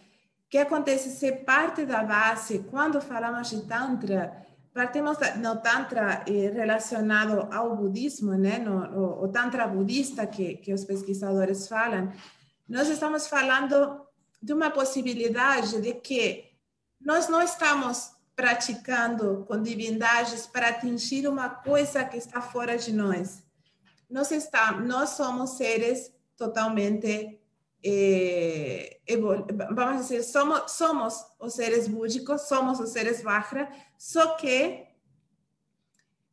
[0.54, 7.52] que acontece ser parte da base quando falamos de Tantra, partimos no Tantra eh, relacionado
[7.52, 8.60] ao budismo, né?
[8.60, 12.14] no, no, o Tantra budista que, que os pesquisadores falam,
[12.70, 14.06] nós estamos falando
[14.40, 16.52] de uma possibilidade de que
[17.02, 23.42] nós não estamos praticando com divindades para atingir uma coisa que está fora de nós.
[24.08, 27.40] Nós, está, nós somos seres totalmente
[27.84, 29.00] eh,
[29.72, 34.86] vamos dizer, somos, somos os seres búdicos, somos os seres Vajra, só que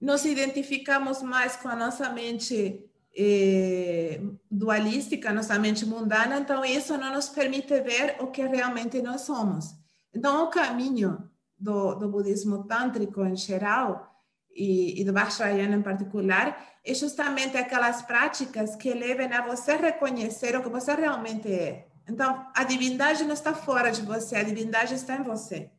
[0.00, 7.12] nos identificamos mais com a nossa mente eh, dualística, nossa mente mundana, então isso não
[7.12, 9.74] nos permite ver o que realmente nós somos.
[10.14, 14.08] Então, o caminho do, budismo tântrico em geral
[14.54, 20.62] e do Vajrayana em particular é justamente aquelas práticas que levem a você reconhecer o
[20.62, 21.88] que você realmente é.
[22.08, 25.70] Então, a divindade não está fora de você, a divindade está em você.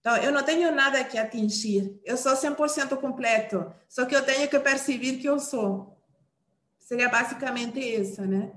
[0.00, 4.48] Então, eu não tenho nada que atingir, eu sou 100% completo, só que eu tenho
[4.48, 5.98] que perceber que eu sou.
[6.78, 8.52] Seria basicamente isso, né?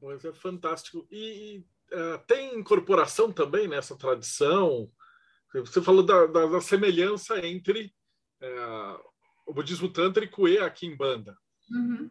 [0.00, 1.06] Mas é fantástico.
[1.10, 1.62] E,
[1.92, 4.90] uh, tem incorporação também nessa tradição?
[5.52, 7.92] Você falou da, da, da semelhança entre
[8.40, 9.09] uh,
[9.50, 11.36] o budismo tântrico e a Kimbanda.
[11.68, 12.08] Uhum.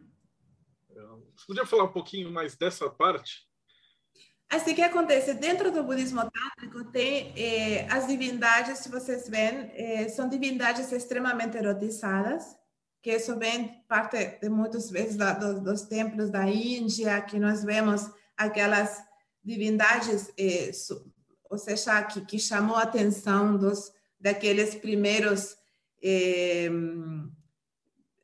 [1.34, 3.48] Você podia falar um pouquinho mais dessa parte?
[4.50, 10.08] Assim que acontece dentro do budismo tântrico tem eh, as divindades, se vocês veem, eh,
[10.10, 12.44] são divindades extremamente erotizadas,
[13.02, 17.64] que isso vem parte de muitas vezes da, dos, dos, templos da Índia, que nós
[17.64, 19.02] vemos aquelas
[19.42, 20.72] divindades, eh,
[21.48, 25.56] ou seja, que, que chamou a atenção dos daqueles primeiros
[26.02, 26.70] eh,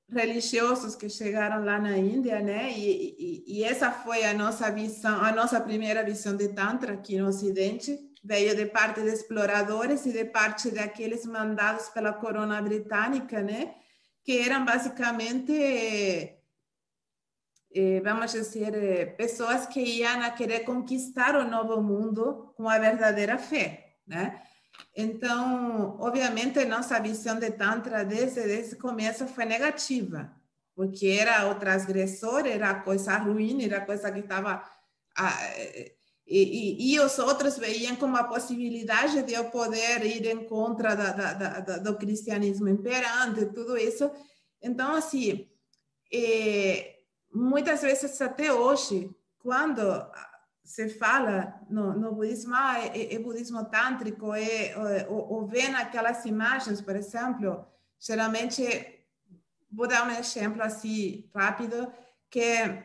[0.08, 2.70] religiosos que chegaram lá na Índia, né?
[2.72, 7.18] E, e, e, essa foi a nossa visão, a nossa primeira visão de Tantra aqui
[7.18, 7.98] no Ocidente.
[8.24, 13.74] Veio de parte de exploradores e de parte daqueles mandados pela corona britânica, né?
[14.24, 15.52] Que eram basicamente,
[17.74, 22.78] eh, vamos dizer, eh, pessoas que iam a querer conquistar o novo mundo com a
[22.78, 24.42] verdadeira fé, né?
[24.94, 30.32] Então, obviamente, nossa visão de Tantra desde, desde o começo foi negativa,
[30.74, 34.62] porque era o transgressor, era a coisa ruim, era a coisa que estava.
[36.26, 40.96] E, e, e, os outros veiam como a possibilidade de eu poder ir em contra
[40.96, 44.10] da, da, da, do cristianismo imperante, tudo isso.
[44.60, 45.48] Então, assim,
[46.12, 46.96] é,
[47.32, 49.82] muitas vezes até hoje, quando
[50.66, 55.68] se fala no, no budismo, ah, é, é, budismo tântrico, é, é, ou, ou vê
[55.68, 57.64] naquelas imagens, por exemplo,
[58.00, 58.64] geralmente,
[59.70, 61.90] vou dar um exemplo assim rápido,
[62.28, 62.84] que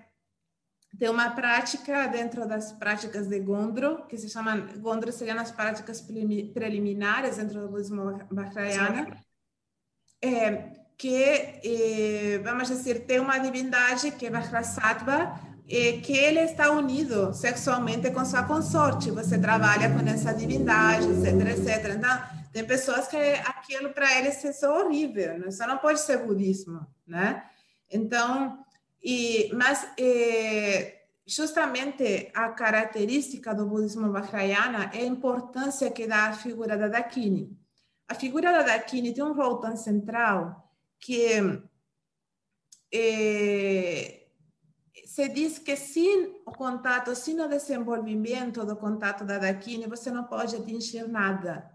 [0.99, 6.01] tem uma prática dentro das práticas de Gondro, que se chamam, Gondro seriam as práticas
[6.01, 9.07] preliminares dentro do budismo Vajrayana,
[10.21, 16.69] é, que, é, vamos dizer, tem uma divindade que é Vajrasattva, é que ele está
[16.71, 19.09] unido sexualmente com sua consorte.
[19.11, 21.95] Você trabalha com essa divindade, etc, etc.
[21.95, 25.47] Então, tem pessoas que aquilo para eles é horrível, né?
[25.47, 27.45] isso não pode ser budismo, né?
[27.89, 28.65] Então,
[29.01, 36.33] e, mas é, justamente a característica do budismo Vajrayana é a importância que dá à
[36.33, 37.57] figura da Dakini.
[38.07, 40.69] A figura da Dakini tem um rol tão central
[40.99, 41.25] que
[42.93, 44.20] é,
[45.11, 50.23] se diz que sem o contato, sem o desenvolvimento do contato da Dakini, você não
[50.23, 51.69] pode atingir nada.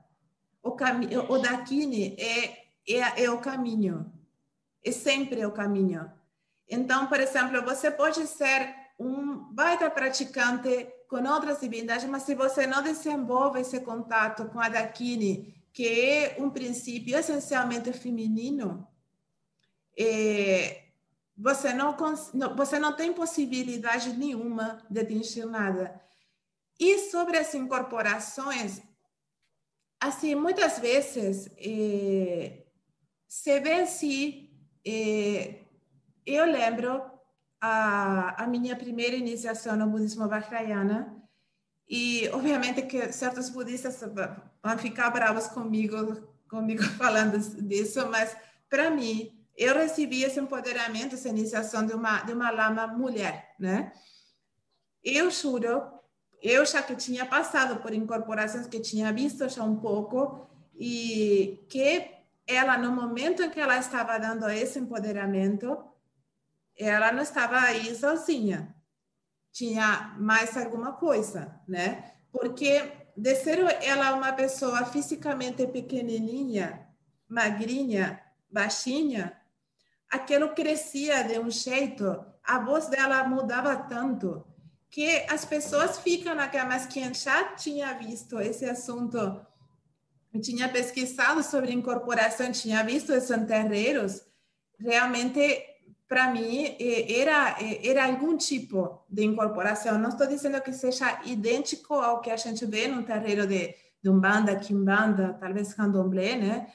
[0.62, 4.10] O, caminho, o Dakini é, é, é o caminho,
[4.82, 6.10] é sempre o caminho.
[6.66, 12.66] Então, por exemplo, você pode ser um baita praticante com outras divindades, mas se você
[12.66, 18.88] não desenvolve esse contato com a Dakini, que é um princípio essencialmente feminino,
[19.94, 20.85] é,
[21.36, 21.94] você não,
[22.56, 26.00] você não tem possibilidade nenhuma de atingir nada.
[26.80, 28.80] E sobre as incorporações,
[30.00, 32.64] assim, muitas vezes é,
[33.28, 34.50] se vê assim,
[34.86, 35.60] é,
[36.24, 37.02] eu lembro
[37.60, 41.16] a, a minha primeira iniciação no budismo Vajrayana,
[41.88, 48.36] e obviamente que certos budistas vão ficar bravos comigo, comigo falando disso, mas
[48.68, 53.92] para mim, eu recebi esse empoderamento, essa iniciação de uma, de uma lama mulher, né?
[55.02, 55.82] Eu juro,
[56.42, 60.46] eu já que tinha passado por incorporações, que tinha visto já um pouco,
[60.78, 62.10] e que
[62.46, 65.82] ela, no momento em que ela estava dando esse empoderamento,
[66.76, 68.74] ela não estava aí sozinha.
[69.50, 72.12] Tinha mais alguma coisa, né?
[72.30, 76.86] Porque de ser ela uma pessoa fisicamente pequenininha,
[77.26, 79.40] magrinha, baixinha,
[80.10, 84.44] aquilo crescia de um jeito, a voz dela mudava tanto
[84.90, 89.44] que as pessoas ficam naquela, mas quem já tinha visto esse assunto,
[90.40, 94.22] tinha pesquisado sobre incorporação, tinha visto esses terreiros,
[94.78, 95.76] realmente
[96.08, 99.98] para mim, era, era algum tipo de incorporação.
[99.98, 104.08] Não estou dizendo que seja idêntico ao que a gente vê num terreiro de, de
[104.08, 106.72] Umbanda, Kimbanda, talvez Candomblé, né?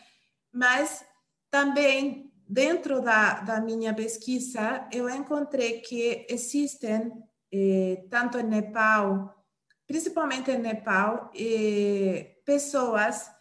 [0.52, 1.06] Mas
[1.50, 7.10] também, dentro da, da minha pesquisa, eu encontrei que existem,
[7.50, 9.34] eh, tanto em Nepal,
[9.88, 13.32] principalmente em Nepal, eh, pessoas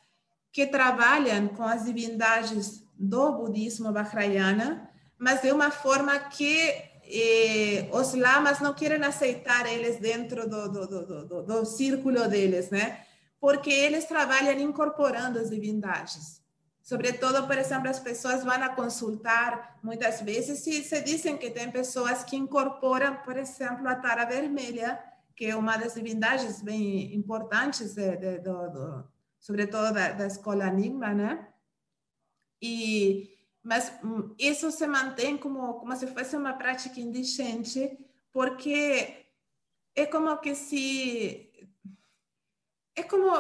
[0.52, 4.88] que trabalham com as divindades do budismo Vajrayana,
[5.18, 6.56] mas de uma forma que
[7.02, 12.70] eh, os lamas não querem aceitar eles dentro do, do, do, do, do círculo deles,
[12.70, 13.04] né?
[13.40, 16.39] Porque eles trabalham incorporando as divindades.
[16.90, 21.70] Sobretudo, por exemplo, as pessoas vão a consultar muitas vezes e se dizem que tem
[21.70, 25.00] pessoas que incorporam, por exemplo, a tara vermelha,
[25.36, 30.66] que é uma das divindades bem importantes, de, de, do, do, sobretudo da, da escola
[30.66, 31.46] Enigma, né?
[32.60, 37.96] E mas hum, isso se mantém como, como se fosse uma prática indigente,
[38.32, 39.26] porque
[39.94, 41.70] é como que se.
[42.96, 43.30] É como.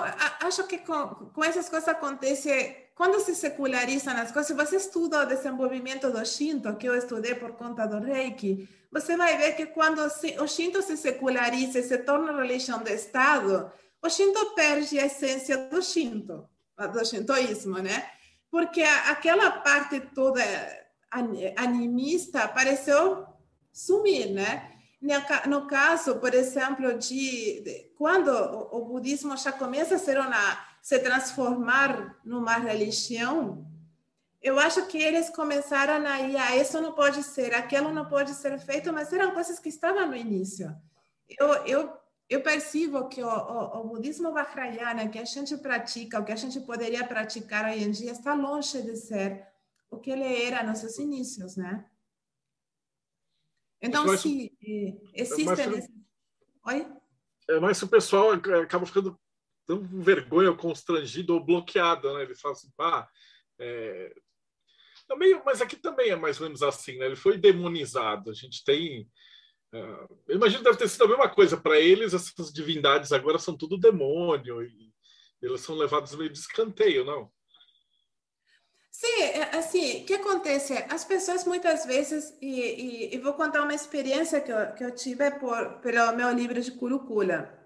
[0.40, 2.89] Acho que com, com essas coisas acontece.
[3.00, 7.34] Quando se secularizam as coisas, se você estuda o desenvolvimento do Shinto, que eu estudei
[7.34, 11.96] por conta do Reiki, você vai ver que quando o Shinto se seculariza e se
[11.96, 13.72] torna religião de Estado,
[14.02, 16.46] o Shinto perde a essência do Shinto,
[16.92, 18.06] do Shintoísmo, né?
[18.50, 20.42] porque aquela parte toda
[21.56, 23.24] animista pareceu
[23.72, 24.72] sumir, né?
[25.46, 30.98] No caso, por exemplo, de, quando o, o, budismo já começa a ser uma se
[30.98, 33.66] transformar numa religião,
[34.42, 38.34] eu acho que eles começaram a ir, ah, isso não pode ser, aquilo não pode
[38.34, 40.74] ser feito, mas eram coisas que estavam no início.
[41.38, 46.24] Eu, eu eu percebo que o, o, o, budismo Vajrayana que a gente pratica, o
[46.24, 49.48] que a gente poderia praticar hoje em dia, está longe de ser
[49.90, 51.84] o que ele era nos seus inícios, né?
[53.82, 54.52] Então, mas, se
[55.14, 55.46] existem...
[55.46, 55.88] Mas,
[56.66, 56.86] Oi?
[57.48, 59.18] É, mas o pessoal acaba ficando
[59.66, 62.22] tão vergonha, constrangido ou bloqueado, né?
[62.22, 63.08] Eles falam assim, pá...
[63.58, 64.14] É...
[65.08, 67.06] Também, mas aqui também é mais ou menos assim, né?
[67.06, 68.30] Ele foi demonizado.
[68.30, 69.08] A gente tem
[69.72, 69.78] é,
[70.28, 72.12] eu imagino que deve ter sido a mesma coisa para eles.
[72.12, 74.92] Essas divindades agora são tudo demônio e
[75.40, 77.30] eles são levados meio de escanteio, não?
[78.90, 80.74] Sim, é, assim, o que acontece?
[80.90, 84.94] As pessoas muitas vezes, e, e, e, vou contar uma experiência que eu, que eu
[84.94, 87.56] tive por, pelo meu livro de Curupula.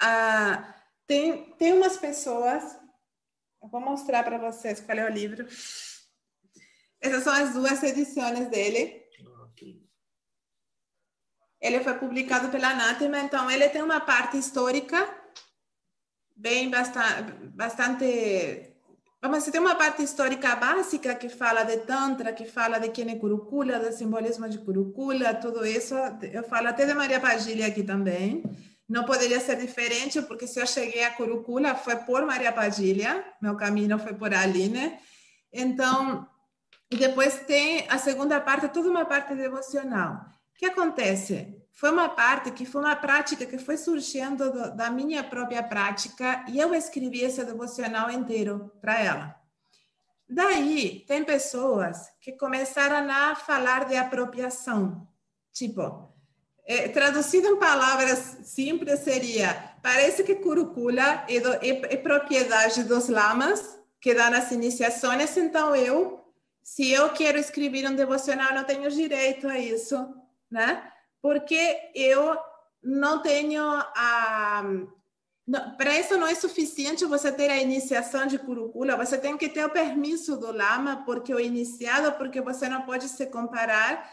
[0.00, 0.74] Ah,
[1.06, 2.62] tem, tem umas pessoas,
[3.62, 5.46] eu vou mostrar para vocês qual é o livro.
[7.00, 9.04] Essas são as duas edições dele.
[11.60, 14.96] Ele foi publicado pela Anátema, então ele tem uma parte histórica
[16.36, 18.73] bem bastante, bastante
[19.24, 23.16] Vamos ter uma parte histórica básica que fala de Tantra, que fala de quem é
[23.16, 25.94] Curukula, do simbolismo de Curukula, tudo isso.
[26.30, 28.42] Eu falo até de Maria Padilha aqui também.
[28.86, 33.56] Não poderia ser diferente, porque se eu cheguei a Curukula foi por Maria Padilha, meu
[33.56, 34.98] caminho foi por ali, né?
[35.50, 36.28] Então,
[36.90, 40.16] e depois tem a segunda parte, toda uma parte devocional.
[40.54, 41.63] O que acontece?
[41.74, 46.44] Foi uma parte que foi uma prática que foi surgindo do, da minha própria prática
[46.48, 49.36] e eu escrevi esse devocional inteiro para ela.
[50.28, 55.06] Daí, tem pessoas que começaram a falar de apropriação.
[55.52, 56.14] Tipo,
[56.64, 63.08] é, traduzido em palavras simples seria: parece que Curupula é, do, é, é propriedade dos
[63.08, 66.24] lamas que dão as iniciações, então eu
[66.64, 69.96] se eu quero escrever um devocional, não tenho direito a isso,
[70.50, 70.90] né?
[71.24, 72.38] Porque eu
[72.82, 74.62] não tenho a.
[75.78, 79.64] Para isso não é suficiente você ter a iniciação de curúcula, você tem que ter
[79.64, 84.06] o permisso do lama, porque o iniciado, porque você não pode se comparar.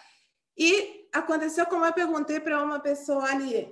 [0.58, 3.70] E aconteceu como eu perguntei para uma pessoa ali,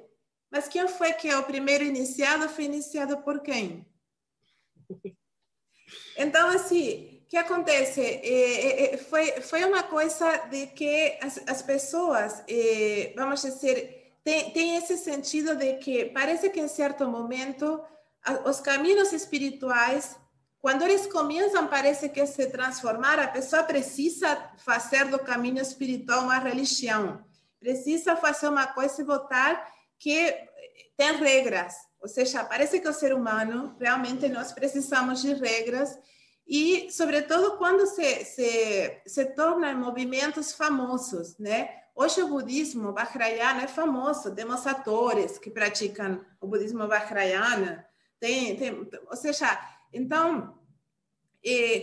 [0.51, 2.49] mas quem foi que é o primeiro iniciado?
[2.49, 3.87] Foi iniciado por quem?
[6.15, 8.01] Então, assim, que acontece?
[8.01, 14.49] É, é, foi, foi uma coisa de que as, as pessoas, é, vamos dizer, tem,
[14.49, 17.79] tem esse sentido de que parece que em certo momento
[18.45, 20.17] os caminhos espirituais,
[20.59, 26.39] quando eles começam, parece que se transformar, a pessoa precisa fazer do caminho espiritual uma
[26.39, 27.23] religião,
[27.59, 30.35] precisa fazer uma coisa e votar que
[30.97, 31.75] tem regras.
[32.01, 35.95] Ou seja, parece que o ser humano, realmente nós precisamos de regras
[36.49, 41.69] e, sobretudo, quando se, se, se torna movimentos famosos, né?
[41.95, 47.85] Hoje o budismo Vajrayana é famoso, temos atores que praticam o budismo Vajrayana,
[48.19, 49.47] tem, tem, ou seja,
[49.93, 50.57] então,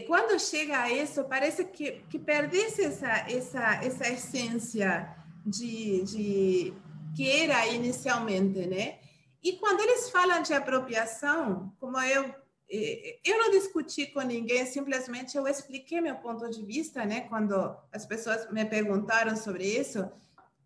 [0.09, 6.75] quando chega a isso, parece que, que perde-se essa, essa, essa essência de, de
[7.14, 8.99] que era inicialmente, né?
[9.41, 12.35] E quando eles falam de apropriação, como eu
[12.69, 17.23] eu não discuti com ninguém, simplesmente eu expliquei meu ponto de vista, né?
[17.23, 20.11] Quando as pessoas me perguntaram sobre isso,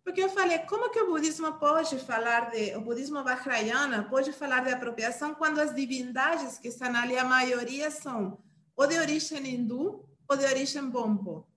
[0.03, 4.63] porque eu falei, como que o budismo pode falar de, o budismo Vajrayana pode falar
[4.63, 8.39] de apropriação quando as divindades que estão ali, a maioria são
[8.75, 11.47] ou de origem hindu ou de origem bompo.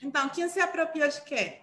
[0.00, 1.62] Então, quem se apropriou de quê?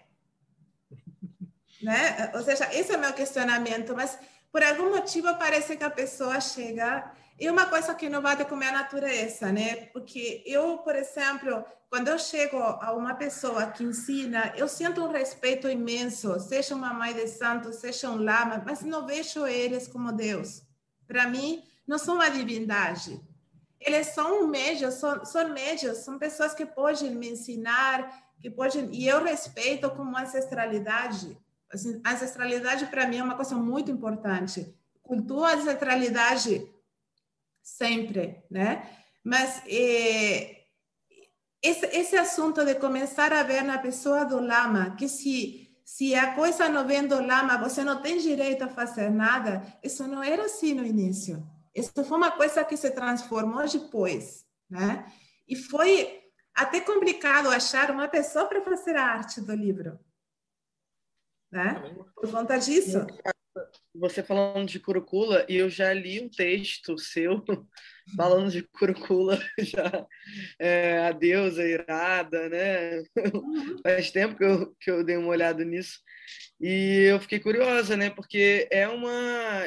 [1.81, 2.31] né?
[2.33, 4.17] Ou seja, esse é o meu questionamento, mas
[4.51, 8.55] por algum motivo parece que a pessoa chega e uma coisa que não bate com
[8.55, 9.85] a minha natureza, né?
[9.93, 15.11] Porque eu, por exemplo, quando eu chego a uma pessoa que ensina, eu sinto um
[15.11, 20.11] respeito imenso, seja uma mãe de santo, seja um lama, mas não vejo eles como
[20.11, 20.63] Deus.
[21.07, 23.19] Para mim, não são uma divindade.
[23.79, 29.07] Eles são médios, são, são médios, são pessoas que podem me ensinar, que podem, e
[29.07, 31.37] eu respeito como ancestralidade.
[31.71, 34.75] Assim, ancestralidade para mim é uma coisa muito importante.
[35.01, 36.69] Cultua a ancestralidade
[37.77, 38.89] sempre, né?
[39.23, 40.63] Mas é,
[41.61, 46.35] esse, esse assunto de começar a ver na pessoa do lama que se se a
[46.35, 50.45] coisa não vem do lama, você não tem direito a fazer nada, isso não era
[50.45, 51.43] assim no início.
[51.73, 55.11] Isso foi uma coisa que se transformou depois, né?
[55.47, 56.21] E foi
[56.53, 59.99] até complicado achar uma pessoa para fazer a arte do livro,
[61.51, 61.81] né?
[62.13, 62.99] Por conta disso
[63.93, 67.43] você falando de Curicula, e eu já li um texto seu
[68.15, 70.07] falando de Curicula, já,
[70.59, 72.99] é, a deusa irada, né?
[72.99, 73.77] Uhum.
[73.83, 75.99] Faz tempo que eu, que eu dei uma olhada nisso.
[76.59, 78.09] E eu fiquei curiosa, né?
[78.09, 79.11] Porque é uma,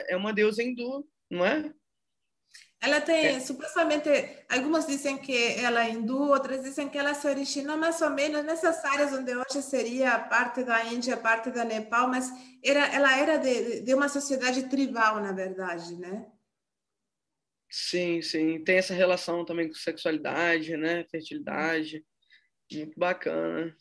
[0.08, 1.72] é uma deusa hindu, não é?
[2.82, 3.40] Ela tem, é.
[3.40, 4.08] supostamente,
[4.48, 8.44] algumas dizem que ela é hindu, outras dizem que ela se originou mais ou menos
[8.44, 12.28] nessas áreas onde hoje seria parte da Índia, parte da Nepal, mas
[12.60, 16.26] era, ela era de, de uma sociedade tribal, na verdade, né?
[17.70, 18.64] Sim, sim.
[18.64, 21.04] Tem essa relação também com sexualidade, né?
[21.04, 22.04] Fertilidade.
[22.70, 23.76] Muito bacana.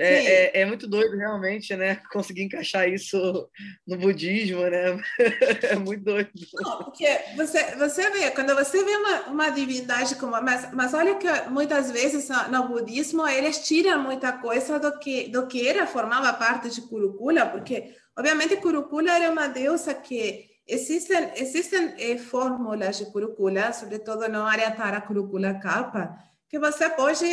[0.00, 1.96] É, é, é, muito doido, realmente, né?
[2.12, 3.50] Conseguir encaixar isso
[3.84, 4.96] no budismo, né?
[5.70, 6.30] É muito doido.
[6.54, 10.40] Não, porque você, você vê, quando você vê uma, uma divindade como...
[10.40, 15.28] Mas, mas olha que muitas vezes no, no, budismo eles tiram muita coisa do que,
[15.28, 20.46] do que era, formava parte de Kurukula, porque, obviamente, Kurukula era uma deusa que...
[20.70, 26.14] Existem, existem eh, fórmulas de Kurukula, sobretudo no Aryatara Kurukula Kalpa,
[26.46, 27.24] que você pode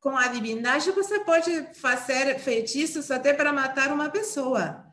[0.00, 4.86] com a divindade você pode fazer feitiços até para matar uma pessoa.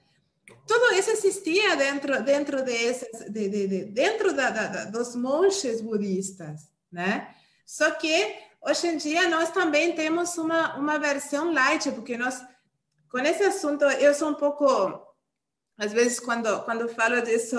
[0.65, 2.93] Tudo isso existia dentro dentro de,
[3.29, 7.33] de, de, dentro da, da, dos monges budistas, né?
[7.65, 12.43] Só que hoje em dia nós também temos uma uma versão light, porque nós
[13.09, 14.65] com esse assunto eu sou um pouco
[15.77, 17.57] às vezes quando quando falo disso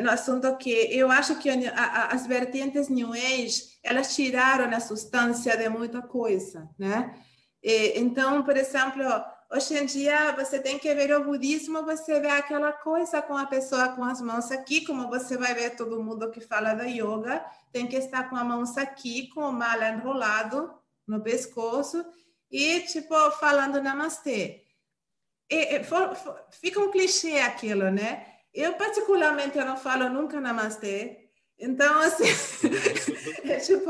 [0.00, 5.68] no assunto que eu acho que as vertentes New Age elas tiraram a substância de
[5.68, 7.14] muita coisa, né?
[7.62, 9.02] Então, por exemplo,
[9.52, 13.46] hoje em dia você tem que ver o budismo, você vê aquela coisa com a
[13.46, 17.44] pessoa com as mãos aqui, como você vai ver todo mundo que fala da yoga,
[17.72, 20.72] tem que estar com as mãos aqui, com o mala enrolado
[21.06, 22.04] no pescoço
[22.50, 24.64] e tipo falando namastê.
[25.50, 28.37] E, e, for, for, fica um clichê aquilo, né?
[28.58, 31.30] Eu, particularmente, eu não falo nunca namastê.
[31.56, 32.24] Então, assim,
[33.48, 33.88] é tipo,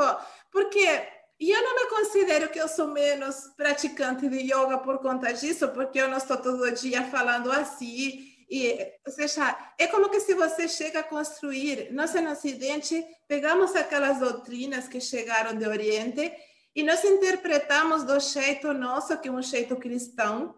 [0.52, 1.08] porque
[1.40, 5.98] eu não me considero que eu sou menos praticante de yoga por conta disso, porque
[5.98, 8.28] eu não estou todo dia falando assim.
[8.50, 13.74] E, ou seja, é como que se você chega a construir, nós no Ocidente pegamos
[13.74, 16.30] aquelas doutrinas que chegaram do Oriente
[16.76, 20.54] e nós interpretamos do jeito nosso, que é um jeito cristão,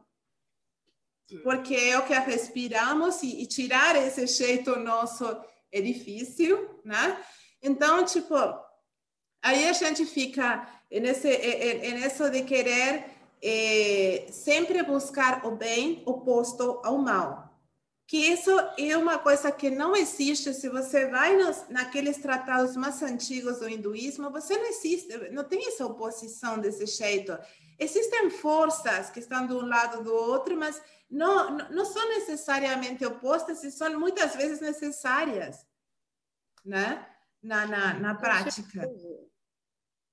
[1.38, 5.24] porque é o que respiramos e, e tirar esse jeito nosso
[5.72, 7.16] é difícil, né?
[7.62, 8.34] Então, tipo,
[9.42, 11.28] aí a gente fica nesse,
[11.92, 13.04] nisso de querer
[13.42, 17.48] é, sempre buscar o bem oposto ao mal.
[18.06, 20.52] Que isso é uma coisa que não existe.
[20.52, 25.68] Se você vai nos, naqueles tratados mais antigos do hinduísmo, você não existe, não tem
[25.68, 27.38] essa oposição desse jeito.
[27.78, 33.64] Existem forças que estão de um lado do outro, mas não, não são necessariamente opostas
[33.64, 35.66] e são muitas vezes necessárias,
[36.64, 37.06] né?
[37.42, 38.88] Na, na, na prática.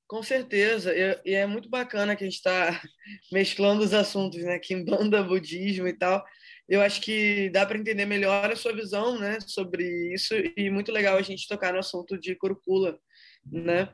[0.07, 0.93] Com certeza,
[1.25, 2.81] e é muito bacana que a gente está
[3.31, 4.57] mesclando os assuntos, né?
[4.57, 6.25] Kimbanda, budismo e tal.
[6.67, 10.91] Eu acho que dá para entender melhor a sua visão, né, sobre isso e muito
[10.91, 12.99] legal a gente tocar no assunto de curcula,
[13.45, 13.93] né?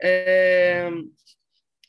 [0.00, 0.90] É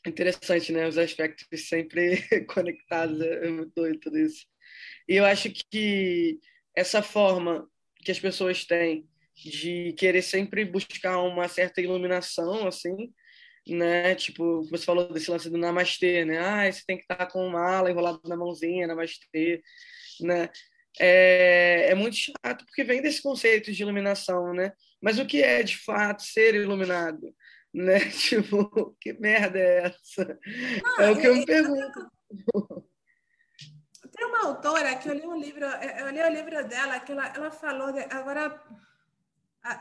[0.08, 0.86] interessante, né?
[0.88, 4.46] Os aspectos sempre conectados, é muito doido tudo isso.
[5.08, 6.38] E eu acho que
[6.76, 7.68] essa forma
[8.04, 13.12] que as pessoas têm de querer sempre buscar uma certa iluminação, assim,
[13.68, 14.14] né?
[14.14, 16.38] Tipo, você falou desse lance do namastê, né?
[16.38, 19.62] Ah, você tem que estar com uma ala enrolada na mãozinha, namastê,
[20.20, 20.48] né?
[21.00, 24.72] É, é muito chato porque vem desse conceito de iluminação, né?
[25.00, 27.34] Mas o que é de fato ser iluminado?
[27.72, 28.00] Né?
[28.10, 30.38] Tipo, que merda é essa?
[30.98, 32.10] Ah, é o que eu me pergunto.
[34.12, 37.28] Tem uma autora que eu li um livro, eu li o livro dela, que ela,
[37.28, 38.60] ela falou de, agora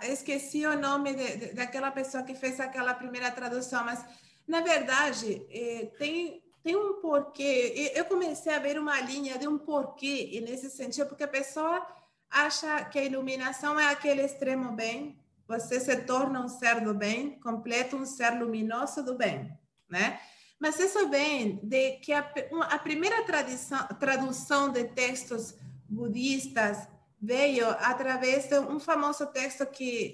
[0.03, 4.03] esqueci o nome de, de, daquela pessoa que fez aquela primeira tradução, mas
[4.47, 7.93] na verdade eh, tem tem um porquê.
[7.95, 11.87] Eu comecei a ver uma linha de um porquê nesse sentido, porque a pessoa
[12.29, 15.17] acha que a iluminação é aquele extremo bem,
[15.47, 19.57] você se torna um ser do bem, completa um ser luminoso do bem,
[19.89, 20.19] né?
[20.59, 22.31] Mas isso vem de que a,
[22.69, 25.55] a primeira tradição, tradução de textos
[25.87, 26.87] budistas
[27.21, 30.13] veio através de um famoso texto que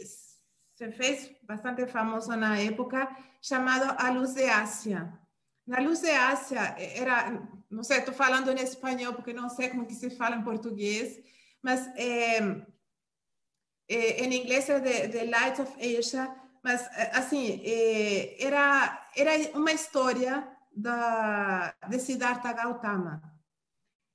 [0.75, 3.09] se fez bastante famoso na época,
[3.41, 5.13] chamado A Luz de Ásia.
[5.65, 9.85] Na Luz de Ásia, era, não sei, estou falando em espanhol porque não sei como
[9.85, 11.19] que se fala em português,
[11.61, 12.65] mas é,
[13.87, 19.71] é, em inglês é The, the Light of Asia, mas assim, é, era, era uma
[19.71, 23.21] história da, de Siddhartha Gautama.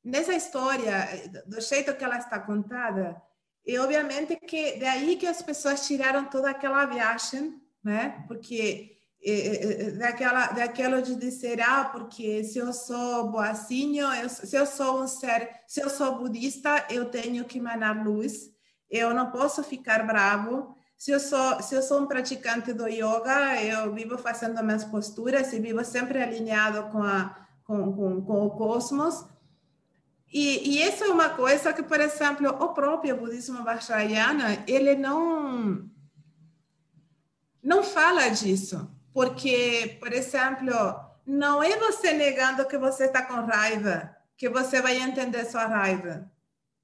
[0.04, 1.06] Nessa história,
[1.46, 3.20] do jeito que ela está contada,
[3.66, 8.24] e obviamente que daí que as pessoas tiraram toda aquela viagem, né?
[8.26, 8.98] Porque
[9.98, 15.08] daquela daquela de dizer ah porque se eu sou boazinho eu, se eu sou um
[15.08, 18.48] ser se eu sou budista eu tenho que emanar luz
[18.90, 20.74] eu não posso ficar bravo.
[20.96, 25.52] Se eu sou se eu sou um praticante do yoga eu vivo fazendo minhas posturas
[25.52, 29.24] e vivo sempre alinhado com a com, com, com o cosmos.
[30.32, 35.88] E, e isso é uma coisa que por exemplo o próprio budismo vajrayana ele não
[37.62, 38.90] não fala disso.
[39.12, 40.70] Porque, por exemplo,
[41.26, 46.30] não é você negando que você está com raiva que você vai entender sua raiva.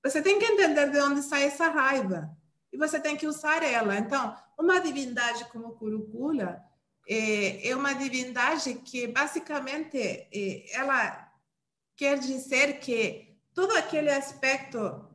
[0.04, 2.30] Você tem que entender de onde sai essa raiva
[2.70, 3.96] e você tem que usar ela.
[3.96, 6.62] Então, uma divindade como Kurukula
[7.08, 11.32] é, é uma divindade que basicamente é, ela
[11.96, 15.08] quer dizer que todo aquele aspecto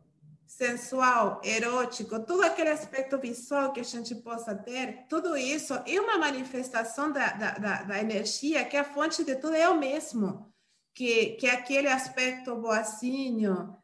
[0.47, 6.17] sensual, erótico, todo aquele aspecto visual que a gente possa ter, tudo isso é uma
[6.17, 10.51] manifestação da, da, da, da energia que a fonte de tudo é o mesmo,
[10.95, 13.78] que, que é aquele aspecto boacinho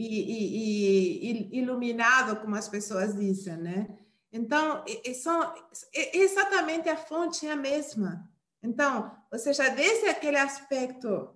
[0.00, 3.98] e, e, e, iluminado, como as pessoas dizem, né?
[4.32, 4.84] Então,
[5.14, 5.52] são,
[5.92, 8.28] exatamente a fonte é a mesma.
[8.62, 11.34] Então, ou seja, desde aquele aspecto,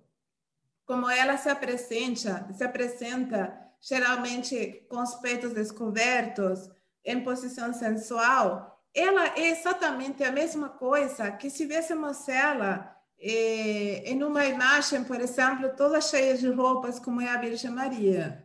[0.85, 6.69] como ela se apresenta, se apresenta geralmente com os peitos descobertos,
[7.03, 14.23] em posição sensual, ela é exatamente a mesma coisa que se vêssemos ela eh, em
[14.23, 18.44] uma imagem, por exemplo, toda cheia de roupas, como é a Virgem Maria.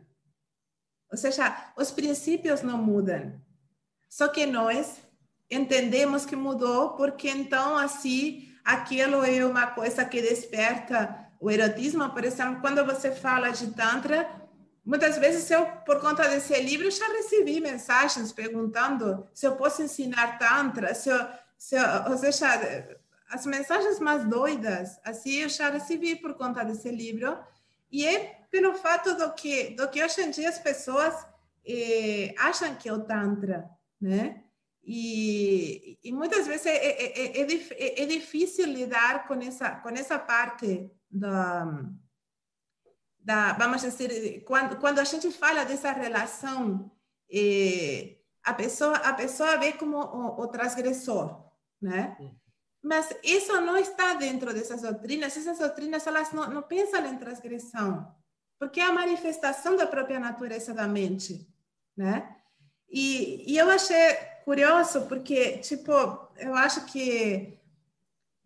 [1.11, 3.41] Ou seja, os princípios não mudam.
[4.09, 4.99] Só que nós
[5.51, 12.09] entendemos que mudou porque então assim aquilo é uma coisa que desperta o erotismo.
[12.11, 14.31] Por exemplo, quando você fala de tantra,
[14.85, 20.39] muitas vezes eu por conta desse livro já recebi mensagens perguntando se eu posso ensinar
[20.39, 22.47] tantra, se eu, se eu, ou seja,
[23.29, 27.39] as mensagens mais doidas, assim eu já recebi por conta desse livro.
[27.91, 31.15] E é pelo fato do que, do que hoje em dia as pessoas
[31.65, 33.71] eh, acham que é o Tantra,
[34.01, 34.45] né?
[34.83, 40.91] E, e muitas vezes é, é, é, é, difícil lidar com essa, com essa parte
[41.09, 41.85] da,
[43.19, 46.91] da vamos dizer, quando, quando a gente fala dessa relação,
[47.31, 51.45] eh, a, pessoa, a pessoa vê como o, o transgressor,
[51.81, 52.17] né?
[52.83, 55.37] Mas isso não está dentro dessas doutrinas.
[55.37, 58.11] Essas doutrinas elas não, não pensam em transgressão
[58.61, 61.49] porque é a manifestação da própria natureza da mente,
[61.97, 62.37] né?
[62.91, 65.91] E, e eu achei curioso porque, tipo,
[66.37, 67.59] eu acho que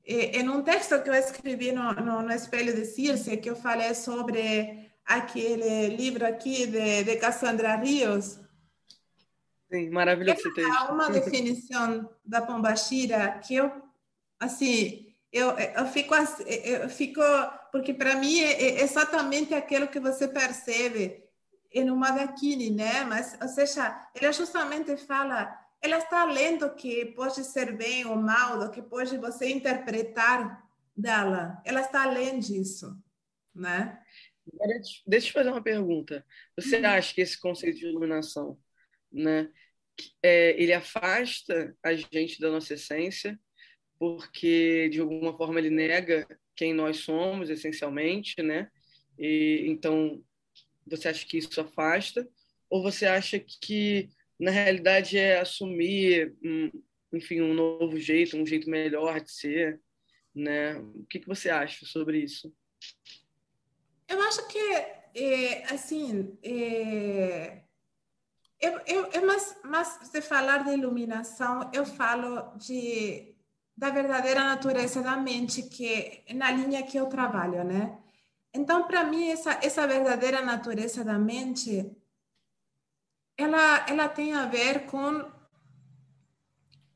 [0.07, 3.93] em um texto que eu escrevi no, no, no Espelho de Circe, que eu falei
[3.95, 8.39] sobre aquele livro aqui de, de Cassandra Rios.
[9.73, 10.73] Sim, maravilhoso texto.
[10.73, 13.73] Há uma definição da Pombachira que eu,
[14.39, 17.21] assim, eu, eu fico, eu fico
[17.73, 21.25] porque para mim é, é, exatamente aquilo que você percebe
[21.73, 23.03] em uma daquine, né?
[23.03, 28.15] Mas, ou seja, ela justamente fala, ela está além do que pode ser bem ou
[28.15, 30.65] mal, do que pode você interpretar
[30.97, 31.61] dela.
[31.65, 32.97] Ela está além disso,
[33.53, 34.01] né?
[34.47, 36.25] Agora, deixa eu te fazer uma pergunta.
[36.57, 36.87] Você uhum.
[36.87, 38.57] acha que esse conceito de iluminação,
[39.11, 39.51] né,
[40.23, 43.37] é, ele afasta a gente da nossa essência
[43.99, 46.27] porque de alguma forma ele nega
[46.57, 48.71] quem nós somos essencialmente, né?
[49.19, 50.23] E então
[50.87, 52.29] você acha que isso afasta
[52.69, 56.71] ou você acha que na realidade é assumir, um,
[57.13, 59.81] enfim, um novo jeito, um jeito melhor de ser,
[60.35, 60.77] né?
[60.77, 62.53] O que que você acha sobre isso?
[64.09, 67.63] Eu acho que é, assim, é,
[68.61, 73.34] eu, eu, mas, mas você falar de iluminação, eu falo de
[73.77, 77.99] da verdadeira natureza da mente, que é na linha que eu trabalho, né?
[78.53, 81.91] Então, para mim, essa, essa verdadeira natureza da mente,
[83.37, 85.25] ela, ela tem a ver com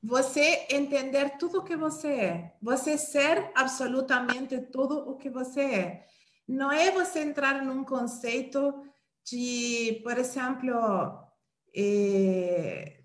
[0.01, 6.07] você entender tudo o que você é, você ser absolutamente tudo o que você é.
[6.47, 8.83] Não é você entrar num conceito
[9.25, 10.73] de, por exemplo,
[11.75, 12.98] eh,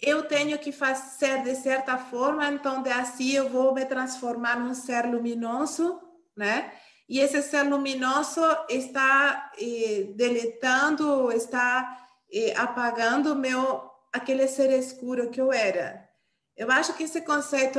[0.00, 4.74] eu tenho que fazer de certa forma, então de assim eu vou me transformar num
[4.74, 6.00] ser luminoso,
[6.36, 6.72] né?
[7.08, 11.98] E esse ser luminoso está eh, deletando, está
[12.32, 16.08] eh, apagando meu aquele ser escuro que eu era.
[16.56, 17.78] Eu acho que esse conceito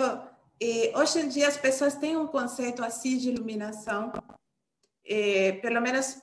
[0.61, 4.11] eh, hoje em dia as pessoas têm um conceito assim de iluminação,
[5.05, 6.17] eh, pelo menos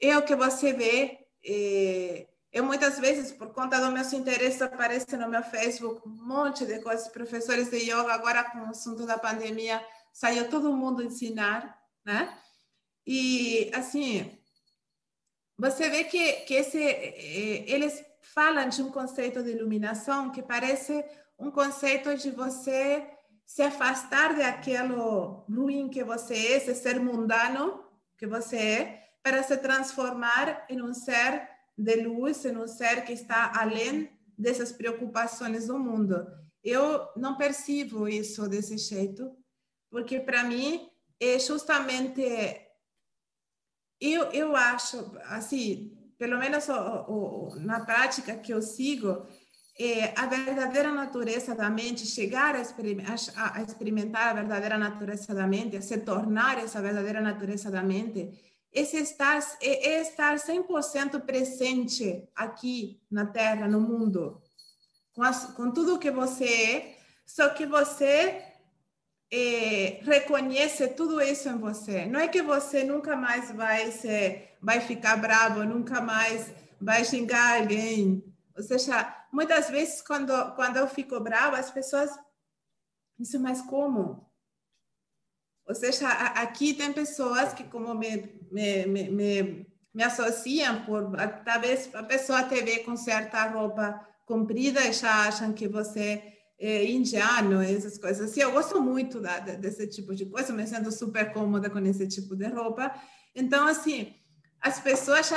[0.00, 2.26] é o que você vê eh,
[2.56, 6.80] eu muitas vezes, por conta dos meus interesses, aparece no meu Facebook um monte de
[6.80, 7.06] coisas.
[7.08, 12.34] Professores de yoga, agora com o assunto da pandemia, saiu todo mundo ensinar, né?
[13.06, 14.38] E, assim,
[15.58, 21.04] você vê que, que esse, eh, eles falam de um conceito de iluminação que parece
[21.38, 23.06] um conceito de você
[23.44, 27.84] se afastar daquilo ruim que você é, esse ser mundano
[28.16, 33.12] que você é, para se transformar em um ser de luz em um ser que
[33.12, 36.26] está além dessas preocupações do mundo.
[36.62, 39.30] Eu não percebo isso desse jeito,
[39.90, 40.88] porque para mim
[41.20, 42.22] é justamente
[44.00, 49.26] eu eu acho assim, pelo menos o, o, na prática que eu sigo,
[49.78, 55.46] é, a verdadeira natureza da mente, chegar a, a, a experimentar a verdadeira natureza da
[55.46, 58.32] mente, a se tornar essa verdadeira natureza da mente,
[58.76, 64.42] esse estar, é, estar 100% presente aqui na Terra, no mundo,
[65.14, 68.44] com, as, com tudo que você é, só que você
[69.32, 72.04] é, reconhece tudo isso em você.
[72.04, 77.58] Não é que você nunca mais vai, se, vai ficar bravo, nunca mais vai xingar
[77.58, 78.22] alguém.
[78.54, 82.10] Ou seja, muitas vezes, quando, quando eu fico brava, as pessoas
[83.18, 84.30] dizem, mas como?
[85.66, 91.10] Ou seja, aqui tem pessoas que, como me, me, me, me, me associam, por
[91.44, 96.22] talvez a pessoa te vê com certa roupa comprida e já acham que você
[96.58, 98.40] é indiano, essas coisas assim.
[98.40, 102.34] Eu gosto muito da, desse tipo de coisa, me sinto super cômoda com esse tipo
[102.34, 102.94] de roupa.
[103.34, 104.14] Então, assim,
[104.60, 105.30] as pessoas,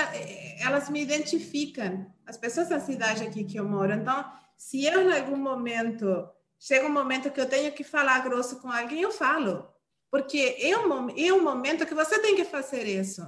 [0.59, 3.93] elas me identificam, as pessoas da cidade aqui que eu moro.
[3.93, 4.25] Então,
[4.57, 8.71] se eu, em algum momento, chega um momento que eu tenho que falar grosso com
[8.71, 9.67] alguém, eu falo
[10.11, 13.23] porque é um, é um momento que você tem que fazer isso,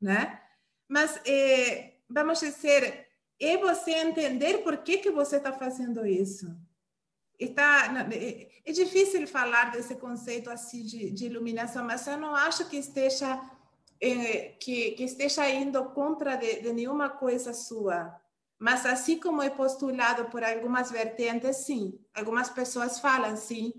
[0.00, 0.40] né?
[0.88, 3.08] Mas, é, vamos dizer,
[3.40, 6.54] é você entender por que, que você está fazendo isso.
[7.38, 12.68] Está, é, é difícil falar desse conceito assim de, de iluminação, mas eu não acho
[12.68, 13.40] que esteja
[14.00, 18.20] é, que, que, esteja indo contra de, de, nenhuma coisa sua.
[18.58, 21.98] Mas assim como é postulado por algumas vertentes, sim.
[22.14, 23.72] Algumas pessoas falam, sim,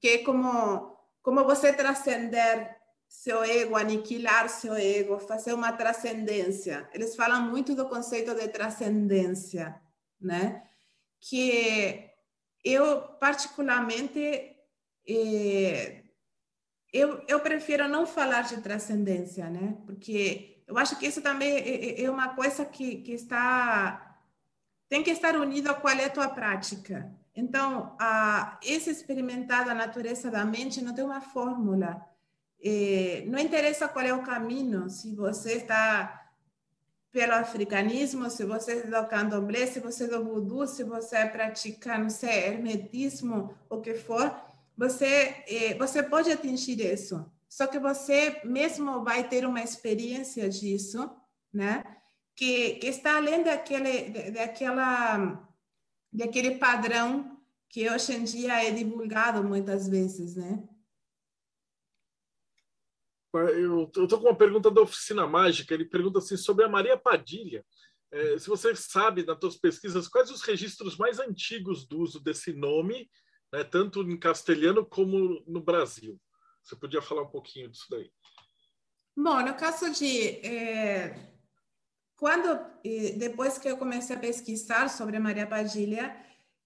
[0.00, 2.76] que é como como você transcender
[3.08, 6.88] seu ego, aniquilar seu ego, fazer uma transcendência.
[6.92, 9.80] Eles falam muito do conceito de transcendência,
[10.20, 10.62] né?
[11.20, 12.10] Que
[12.62, 14.56] eu, particularmente,
[15.08, 16.04] eh,
[16.92, 19.78] eu, eu prefiro não falar de transcendência, né?
[19.86, 24.04] Porque eu acho que isso também é, é, é uma coisa que, que está
[24.88, 27.14] tem que estar unido a qual é a tua prática.
[27.38, 32.04] Então, a, esse experimentar da natureza da mente não tem uma fórmula.
[32.60, 36.32] É, não interessa qual é o caminho, se você está
[37.12, 41.96] pelo africanismo, se você é do candomblé, se você é do voodoo, se você pratica,
[41.96, 44.34] não sei, hermetismo, o que for,
[44.76, 47.24] você, é, você pode atingir isso.
[47.48, 51.08] Só que você mesmo vai ter uma experiência disso,
[51.54, 51.84] né?
[52.34, 55.47] Que, que está além daquele, daquela
[56.18, 60.68] daquele padrão que hoje em dia é divulgado muitas vezes, né?
[63.32, 65.72] Eu estou com uma pergunta da Oficina Mágica.
[65.72, 67.64] Ele pergunta assim sobre a Maria Padilha.
[68.10, 72.52] É, se você sabe, nas suas pesquisas, quais os registros mais antigos do uso desse
[72.52, 73.08] nome,
[73.52, 76.18] né, tanto em castelhano como no Brasil?
[76.62, 78.10] Você podia falar um pouquinho disso daí?
[79.16, 81.37] Bom, no caso de é
[82.18, 82.60] quando
[83.16, 86.14] depois que eu comecei a pesquisar sobre Maria Padilha,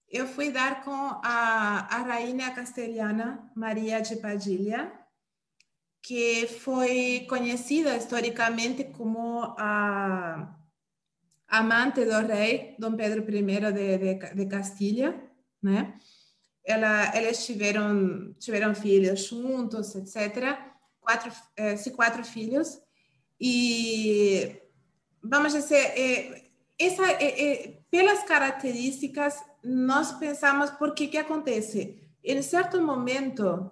[0.09, 4.91] eu fui dar com a, a rainha castelhana Maria de Padilha,
[6.01, 10.57] que foi conhecida historicamente como a
[11.47, 15.29] amante do rei Dom Pedro I de, de, de Castilha,
[15.61, 15.99] né?
[16.65, 20.57] Ela, eles tiveram tiveram filhos juntos, etc.
[20.99, 22.79] Quatro, eh, quatro filhos
[23.39, 24.62] e
[25.23, 26.43] vamos dizer, é,
[26.77, 31.99] essa, é, é, pelas características, nós pensamos por que que acontece.
[32.23, 33.71] Em certo momento,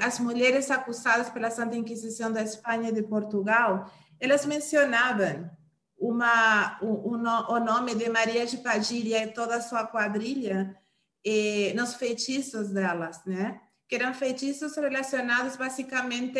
[0.00, 3.90] as mulheres acusadas pela Santa Inquisição da Espanha e de Portugal,
[4.20, 5.50] elas mencionavam
[5.98, 10.78] uma, o, o, nome de Maria de Padilha e toda a sua quadrilha
[11.24, 13.60] é, nos feitiços delas, né?
[13.88, 16.38] Que eram feitiços relacionados basicamente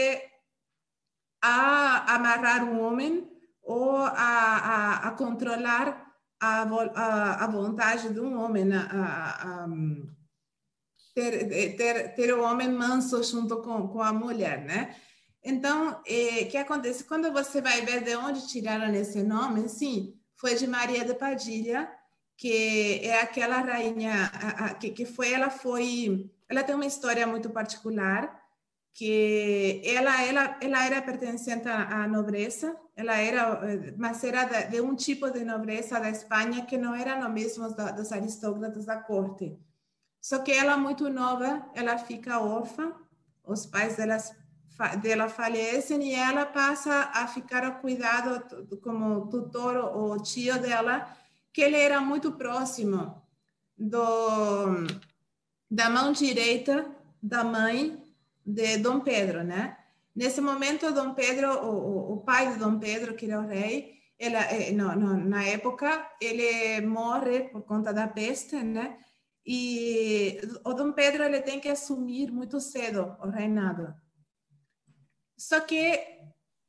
[1.43, 3.34] a amarrar um homem
[3.65, 9.69] ou a, a, a controlar a, a, a, vontade de um homem, a, a,
[11.15, 14.95] ter, ter, ter o homem manso junto com, com a mulher, né?
[15.43, 17.05] Então, o eh, que acontece?
[17.05, 21.91] Quando você vai ver de onde tiraram esse nome, sim, foi de Maria de Padilha,
[22.37, 27.27] que é aquela rainha a, a, que, que foi, ela foi, ela tem uma história
[27.27, 28.43] muito particular,
[28.95, 34.95] que ela, ela, ela era pertencente à nobreza, ela era, eh, mas era de, um
[34.95, 39.59] tipo de nobreza da Espanha que não era no mesmo dos aristócratas da corte.
[40.20, 42.92] Só que ela, muito nova, ela fica órfã,
[43.45, 44.16] os pais dela,
[45.03, 51.05] dela falecem e ela passa a ficar ao cuidado como tutor ou tio dela,
[51.53, 53.20] que ele era muito próximo
[53.76, 54.86] do,
[55.68, 56.88] da mão direita
[57.20, 58.03] da mãe
[58.45, 59.76] de Dom Pedro, né?
[60.14, 64.36] Nesse momento, Dom Pedro, o, o pai de Dom Pedro, que era o rei, ele,
[64.36, 68.97] eh, no, no, na época, ele morre por conta da peste, né?
[69.47, 73.95] E o Dom Pedro ele tem que assumir muito cedo o reinado.
[75.36, 76.01] Só que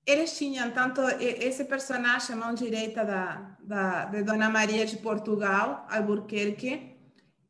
[0.05, 6.95] eles tinham tanto esse personagem, mão direita da, da, de Dona Maria de Portugal, Albuquerque,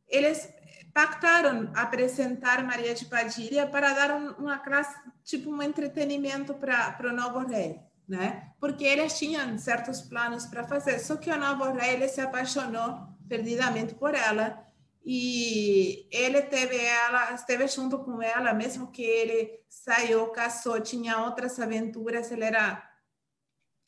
[0.08, 0.54] eles
[0.96, 7.40] pactaram apresentar Maria de Padilha para dar uma classe, tipo um entretenimento para o novo
[7.40, 8.54] rei, né?
[8.62, 13.10] Porque eles tinham certos planos para fazer, só que o novo rei ele se apaixonou
[13.28, 14.66] perdidamente por ela.
[15.06, 21.60] E ele teve ela, esteve junto com ela, mesmo que ele saiu, casou, tinha outras
[21.60, 22.82] aventuras, ele era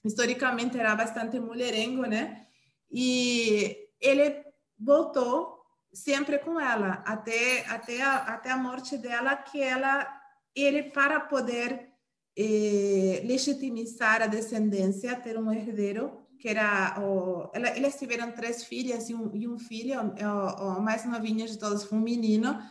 [0.03, 2.47] historicamente era bastante mulherengo, né?
[2.91, 4.43] E ele
[4.77, 5.56] voltou
[5.93, 10.07] sempre com ela até até a, até a morte dela, que ela
[10.55, 11.89] ele para poder
[12.35, 19.15] eh, legitimizar a descendência, ter um herdeiro, que era o, eles tiveram três filhas e
[19.15, 22.61] um, e um filho, o, o, mais novinho de todos foi um menino,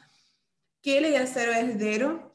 [0.82, 2.30] que ele ia ser o herdeiro.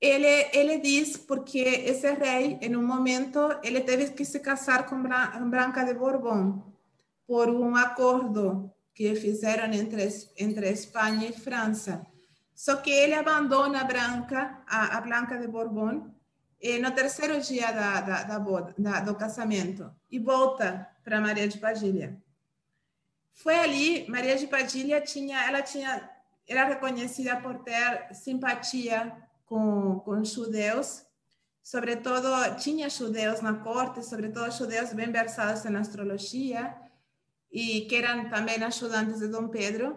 [0.00, 5.00] Ele, ele diz porque esse rei, em um momento, ele teve que se casar com
[5.00, 6.60] Branca de Bourbon
[7.26, 12.06] por um acordo que fizeram entre, entre Espanha e França.
[12.54, 16.14] Só que ele abandona a Branca, a, a Blanca de Bourbon,
[16.60, 21.48] e no terceiro dia da, da, da, boda, da do casamento e volta para Maria
[21.48, 22.16] de Padilha.
[23.32, 26.08] Foi ali, Maria de Padilha tinha, ela tinha,
[26.48, 29.12] era reconhecida por ter simpatia
[29.44, 31.02] com, com judeus,
[31.60, 32.28] sobretudo
[32.58, 36.83] tinha judeus na corte, sobretudo judeus bem versados em astrologia
[37.54, 39.96] e que eram também ajudantes de Dom Pedro.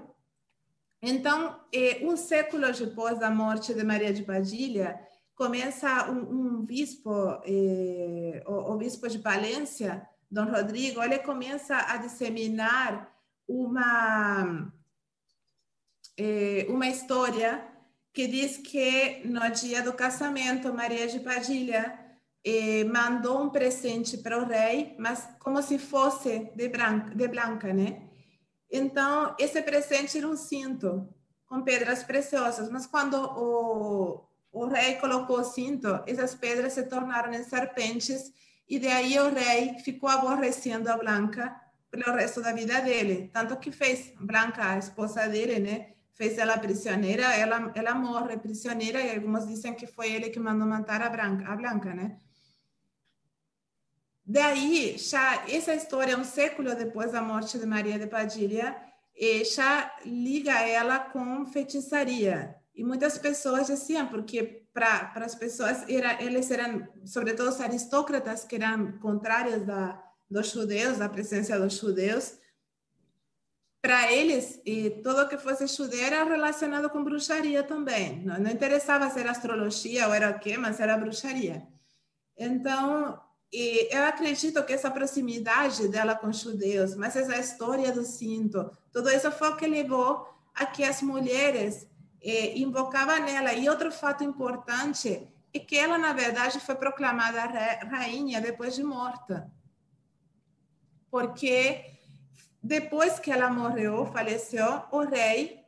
[1.01, 4.99] Então, eh, um século depois da morte de Maria de Padilha,
[5.35, 7.11] começa um, um bispo,
[7.45, 13.11] eh, o, o, bispo de Palência, Dom Rodrigo, ele começa a disseminar
[13.47, 14.71] uma,
[16.15, 17.67] eh, uma história
[18.13, 22.06] que diz que no dia do casamento, Maria de Padilha
[22.91, 28.03] mandou um presente para o rei, mas como se fosse de branca, de branca né?
[28.71, 31.07] Então, esse presente era um cinto
[31.45, 37.33] com pedras preciosas, mas quando o, o rei colocou o cinto, essas pedras se tornaram
[37.33, 38.31] em serpentes
[38.69, 41.55] e daí o rei ficou aborrecendo a Blanca
[41.89, 45.93] pelo resto da vida dele, tanto que fez Blanca, a esposa dele, né?
[46.13, 50.67] Fez ela prisioneira, ela ela morre prisioneira e alguns dizem que foi ele que mandou
[50.67, 52.17] matar a Blanca, a Blanca, né?
[54.29, 58.75] Daí, já essa história, um século depois da morte de Maria de Padilha,
[59.55, 62.53] já liga ela com feitiçaria.
[62.75, 68.57] E muitas pessoas diziam, porque para as pessoas, era, eles eram, sobretudo os aristócratas, que
[68.57, 72.37] eram contrários da, dos judeus, da presença dos judeus,
[73.81, 78.25] para eles, e tudo que fosse judeu era relacionado com bruxaria também.
[78.25, 81.65] Não, não interessava ser astrologia ou era o quê, mas era bruxaria.
[82.37, 83.17] Então,
[83.51, 88.69] e eu acredito que essa proximidade dela com os judeus, mas essa história do cinto,
[88.91, 91.87] tudo isso foi o que levou a que as mulheres
[92.21, 93.53] eh, invocavam nela.
[93.53, 97.41] E outro fato importante é que ela, na verdade, foi proclamada
[97.89, 99.49] rainha depois de morta.
[101.09, 101.85] Porque
[102.61, 105.63] depois que ela morreu, faleceu, o rei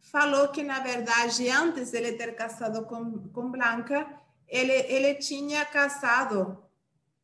[0.00, 4.06] falou que, na verdade, antes de ele ter casado com, com Blanca,
[4.48, 6.64] ele, ele tinha casado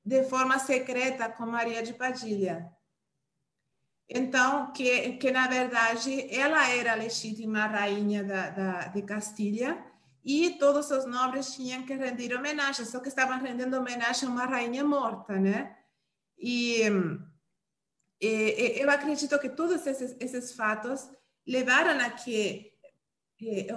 [0.05, 2.71] de forma secreta com Maria de Padilha.
[4.09, 9.83] Então, que, que na verdade ela era a legítima rainha da, da, de Castilha
[10.23, 14.45] e todos os nobres tinham que render homenagem, só que estavam rendendo homenagem a uma
[14.45, 15.77] rainha morta, né?
[16.39, 16.83] E,
[18.21, 21.11] e eu acredito que todos esses, esses fatos
[21.47, 22.73] levaram a que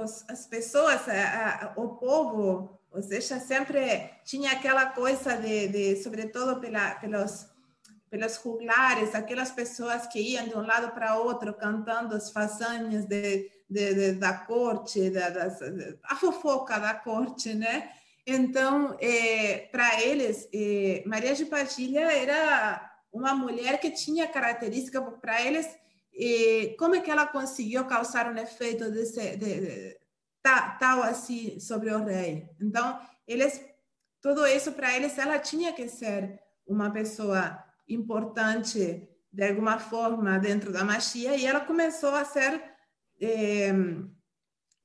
[0.01, 6.01] os, as pessoas, a, a, o povo, ou seja, sempre tinha aquela coisa de, de
[6.01, 7.45] sobretudo pela, pelos,
[8.09, 13.51] pelos juglares, aquelas pessoas que iam de um lado para outro cantando as façanhas de,
[13.69, 15.27] de, de da corte, da,
[16.05, 17.87] a fofoca da corte, né?
[18.25, 25.39] Então, é, para eles, é, Maria de Padilha era uma mulher que tinha característica para
[25.43, 25.67] eles.
[26.19, 29.97] É, como é que ela conseguiu causar um efeito desse, de, de,
[30.79, 32.49] tal assim sobre o rei.
[32.61, 33.63] Então, eles,
[34.21, 40.71] tudo isso para eles, ela tinha que ser uma pessoa importante de alguma forma dentro
[40.71, 42.61] da magia e ela começou a ser
[43.21, 43.69] é,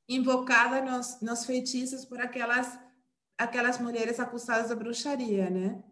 [0.09, 2.79] invocada nos, nos feitiços por aquelas
[3.39, 5.83] aquelas mulheres acusadas de bruxaria, né?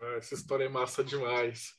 [0.00, 1.74] Ah, essa história é massa demais.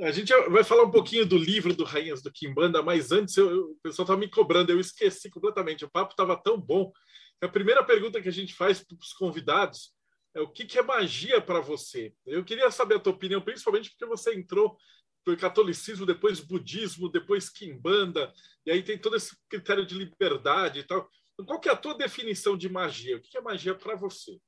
[0.00, 3.70] A gente vai falar um pouquinho do livro do Rainhas do Kimbanda, mas antes eu,
[3.70, 5.84] o pessoal estava me cobrando, eu esqueci completamente.
[5.84, 6.92] O papo estava tão bom.
[7.40, 9.92] A primeira pergunta que a gente faz para os convidados
[10.34, 12.12] é o que, que é magia para você?
[12.26, 14.76] Eu queria saber a tua opinião, principalmente porque você entrou
[15.24, 18.32] por catolicismo, depois budismo, depois Kimbanda,
[18.66, 21.08] e aí tem todo esse critério de liberdade e tal.
[21.32, 23.16] Então, qual que é a tua definição de magia?
[23.16, 24.38] O que é magia para você?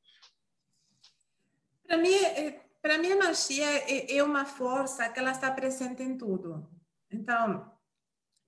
[1.86, 6.05] Para mim, é para mim a magia é, é, uma força que ela está presente
[6.05, 6.70] em tudo.
[7.11, 7.68] Então,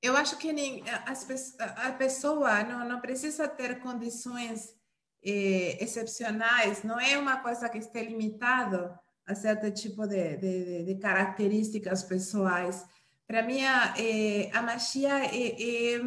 [0.01, 1.26] eu acho que nem, as,
[1.59, 4.76] a pessoa não, não precisa ter condições
[5.24, 10.95] eh, excepcionais, não é uma coisa que esteja limitada a certo tipo de, de, de
[11.01, 12.86] características pessoais.
[13.26, 16.01] Para mim, a, é, a magia é, é,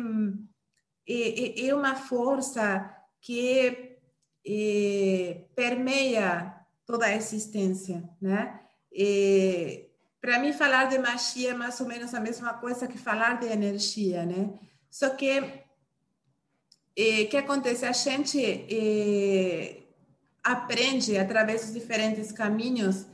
[1.05, 3.97] é, é, uma força que
[4.47, 6.60] é, permeia
[6.91, 8.59] toda a existência, né?
[10.19, 13.47] Para mim, falar de magia é mais ou menos a mesma coisa que falar de
[13.47, 14.53] energia, né?
[14.89, 17.85] Só que o que acontece?
[17.85, 19.87] A gente
[20.43, 23.05] aprende através dos diferentes caminhos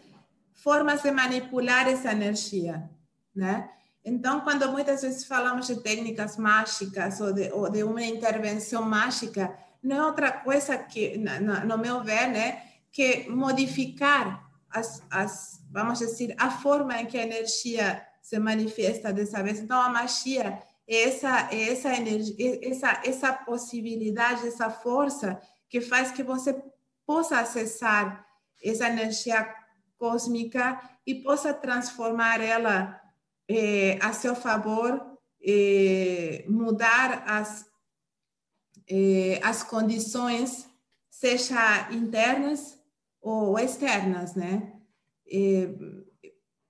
[0.56, 2.90] formas de manipular essa energia,
[3.36, 3.70] né?
[4.04, 9.56] Então, quando muitas vezes falamos de técnicas mágicas ou de, ou de uma intervenção mágica,
[9.84, 12.67] não é outra coisa que, no, no meu ver, né,
[12.98, 19.44] que modificar as, as, vamos dizer, a forma em que a energia se manifesta dessa
[19.44, 19.60] vez.
[19.60, 25.40] Então, a magia é essa, é essa energia, essa, essa possibilidade, essa força
[25.70, 26.60] que faz que você
[27.06, 28.26] possa acessar
[28.64, 29.48] essa energia
[30.00, 33.00] cósmica e possa transformar ela
[33.48, 37.64] eh, a seu favor, eh, mudar as,
[38.90, 40.68] eh, as condições,
[41.12, 42.77] seja internas
[43.30, 44.74] ou externas, né?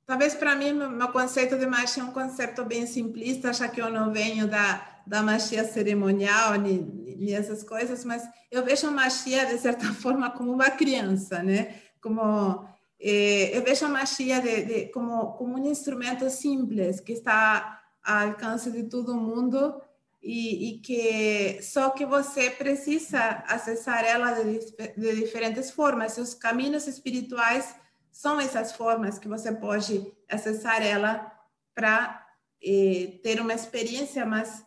[0.05, 3.91] talvez para mim, meu conceito de magia é um conceito bem simplista, já que eu
[3.91, 9.57] não venho da, da magia cerimonial, nem, essas coisas, mas eu vejo a magia, de
[9.57, 11.75] certa forma, como uma criança, né?
[12.01, 12.65] Como
[12.99, 18.29] eh, eu vejo a magia de, de, como, como um instrumento simples que está ao
[18.29, 19.81] alcance de todo mundo
[20.21, 24.59] e, e, que só que você precisa acessar ela de,
[24.97, 26.17] de diferentes formas.
[26.17, 27.75] Os caminhos espirituais
[28.11, 31.31] são essas formas que você pode acessar ela
[31.75, 32.25] para
[32.63, 34.65] eh, ter uma experiência mais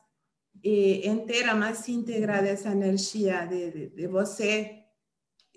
[0.64, 4.80] eh, inteira, mais íntegra dessa energia de, de, de você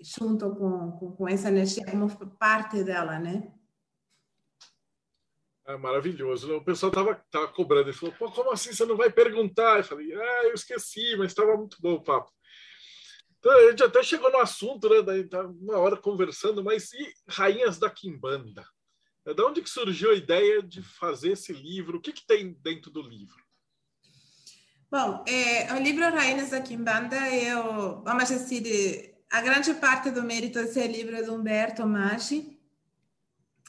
[0.00, 3.53] junto com, com, com, essa energia como parte dela, né?
[5.66, 6.56] É maravilhoso.
[6.56, 7.88] O pessoal estava tava cobrando.
[7.88, 9.78] Ele falou, Pô, como assim você não vai perguntar?
[9.78, 12.30] Eu falei, ah, eu esqueci, mas estava muito bom o papo.
[13.38, 15.02] Então, a gente até chegou no assunto, né?
[15.02, 18.64] Daí tá uma hora conversando, mas e Rainhas da Quimbanda?
[19.26, 21.98] De onde que surgiu a ideia de fazer esse livro?
[21.98, 23.42] O que, que tem dentro do livro?
[24.90, 30.62] Bom, é, o livro Rainhas da Quimbanda, eu, vamos dizer, a grande parte do mérito
[30.62, 32.53] desse livro é do Humberto Maggi.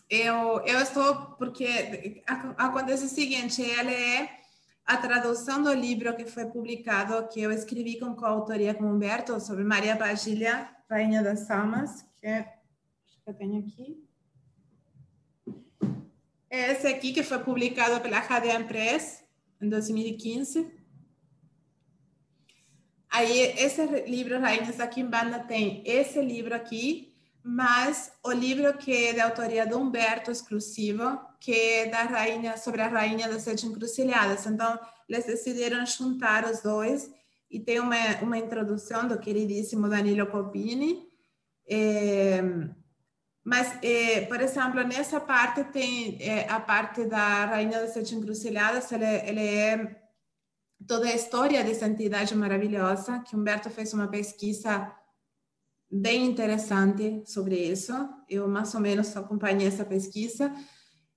[0.10, 2.24] Eu, eu estou, porque
[2.58, 4.40] acontece o seguinte, ele é
[4.86, 9.64] a tradução do livro que foi publicado, que eu escrevi com coautoria com Humberto, sobre
[9.64, 14.06] Maria Bagília, Rainha das Almas, que é, acho que eu tenho aqui.
[16.52, 19.24] É esse aqui, que foi publicado pela Radian Press,
[19.60, 20.72] em 2015.
[23.10, 27.15] Aí, esse livro, Rainhas da Quimbanda, tem esse livro aqui,
[27.48, 32.82] mas o livro que é de autoria de Humberto exclusivo, que é da rainha, sobre
[32.82, 34.48] a rainha das sete encruzilhadas.
[34.48, 37.08] Então, eles decidiram juntar os dois
[37.52, 41.08] e tem uma, uma introdução do queridíssimo Danilo Copini.
[41.70, 42.42] É,
[43.44, 48.92] mas, é, por exemplo, nessa parte tem é, a parte da rainha das sete encruzilhadas,
[48.92, 50.02] ele, ele é
[50.88, 54.92] toda a história dessa entidade maravilhosa, que Humberto fez uma pesquisa
[55.92, 57.94] bem interessante sobre isso.
[58.30, 60.54] Eu mais ou menos acompanhei essa pesquisa.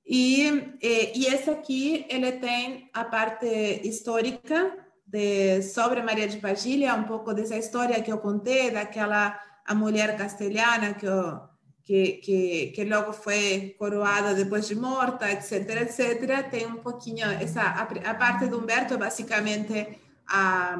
[0.07, 0.49] E,
[0.82, 3.47] e, e esse aqui, ele tem a parte
[3.85, 4.74] histórica
[5.07, 10.16] de, sobre Maria de Padilha, um pouco dessa história que eu contei, daquela a mulher
[10.16, 11.49] castelhana que eu
[11.85, 16.51] que, que, que logo foi coroada depois de morta, etc, etc.
[16.51, 20.77] Tem um pouquinho essa a, a parte do Humberto é basicamente a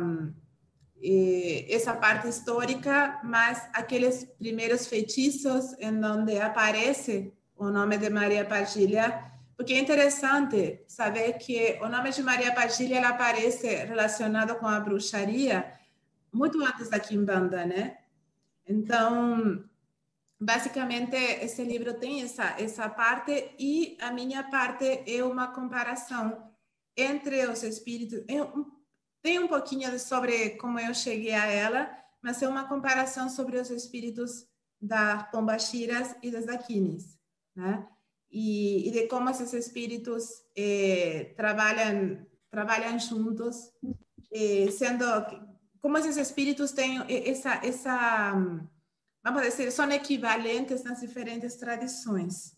[1.68, 9.24] essa parte histórica, mas aqueles primeiros feitiços em onde aparece o nome de Maria Padilha,
[9.56, 14.80] porque é interessante saber que o nome de Maria Padilha ela aparece relacionado com a
[14.80, 15.72] bruxaria
[16.32, 17.98] muito antes da Kimbanda, né?
[18.66, 19.64] Então,
[20.38, 26.48] basicamente esse livro tem essa essa parte e a minha parte é uma comparação
[26.96, 28.24] entre os espíritos
[29.23, 31.90] tem um pouquinho sobre como eu cheguei a ela
[32.23, 34.47] mas é uma comparação sobre os espíritos
[34.81, 37.19] das pombaxiras e das daquines
[37.55, 37.86] né
[38.31, 43.73] e, e, de como esses espíritos eh, trabalham trabalham juntos
[44.32, 45.05] eh, sendo
[45.81, 48.35] como esses espíritos têm essa essa
[49.23, 52.57] vamos dizer, são equivalentes nas diferentes tradições.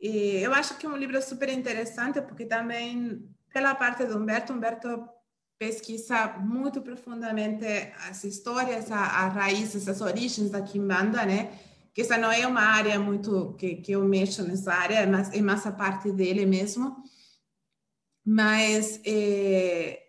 [0.00, 4.52] E eu acho que é um livro super interessante, porque também, pela parte do Humberto,
[4.52, 5.08] Humberto
[5.58, 7.64] pesquisa muito profundamente
[8.08, 11.58] as histórias, as raízes, as origens da Kimbanda, né?
[11.94, 15.40] Que essa não é uma área muito que, que eu mexo nessa área, mas é
[15.40, 16.96] mais a parte dele mesmo.
[18.24, 20.02] Mas é,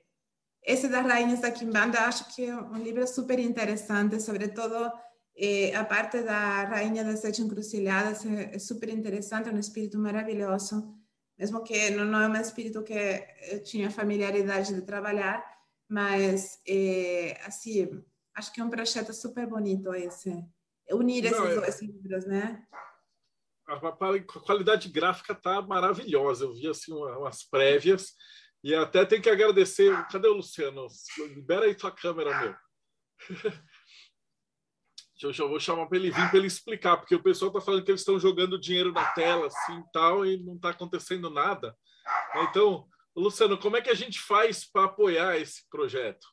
[0.64, 4.92] esse das rainhas da Kimbanda acho que é um livro super interessante, sobretudo
[5.38, 9.98] é, a parte da rainha das sete encruzilhadas é, é super interessante, é um espírito
[9.98, 10.97] maravilhoso
[11.38, 12.94] mesmo que não, é um espírito que
[13.52, 15.44] eu tinha familiaridade de trabalhar,
[15.88, 18.04] mas é, assim,
[18.36, 20.44] acho que é um projeto super bonito esse,
[20.92, 22.66] unir esses não, dois livros, né?
[23.68, 23.80] A
[24.46, 26.46] qualidade gráfica tá maravilhosa.
[26.46, 28.14] Eu vi assim umas prévias
[28.64, 29.92] e até tem que agradecer.
[30.08, 30.88] Cadê o Luciano?
[31.36, 32.56] Libera aí tua câmera, meu.
[35.22, 37.84] Eu já vou chamar para ele vir para ele explicar, porque o pessoal está falando
[37.84, 41.76] que eles estão jogando dinheiro na tela assim tal e não está acontecendo nada.
[42.36, 46.28] Então, Luciano, como é que a gente faz para apoiar esse projeto?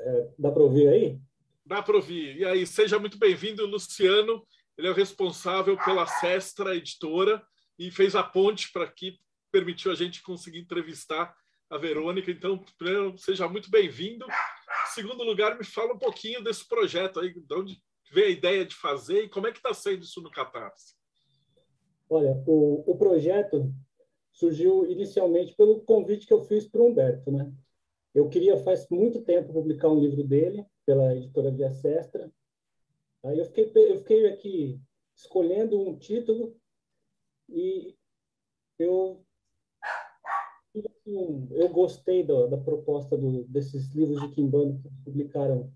[0.00, 1.20] É, dá para ouvir aí?
[1.66, 2.38] Dá para ouvir.
[2.38, 4.46] E aí, seja muito bem-vindo, Luciano.
[4.78, 7.44] Ele é o responsável pela Sestra Editora
[7.78, 9.20] e fez a ponte para que
[9.52, 11.34] permitiu a gente conseguir entrevistar
[11.70, 12.30] a Verônica.
[12.30, 14.26] Então, primeiro, seja muito bem-vindo.
[14.94, 18.74] Segundo lugar, me fala um pouquinho desse projeto aí, de onde veio a ideia de
[18.74, 20.94] fazer e como é que está sendo isso no Catarse.
[22.08, 23.70] Olha, o, o projeto
[24.32, 27.52] surgiu inicialmente pelo convite que eu fiz para o Humberto, né?
[28.14, 32.32] Eu queria faz muito tempo publicar um livro dele pela editora Via Sestra.
[33.24, 34.80] Aí eu fiquei, eu fiquei aqui
[35.14, 36.56] escolhendo um título
[37.48, 37.94] e
[38.78, 39.24] eu
[41.50, 45.72] eu gostei da proposta do, desses livros de Kimbanda que publicaram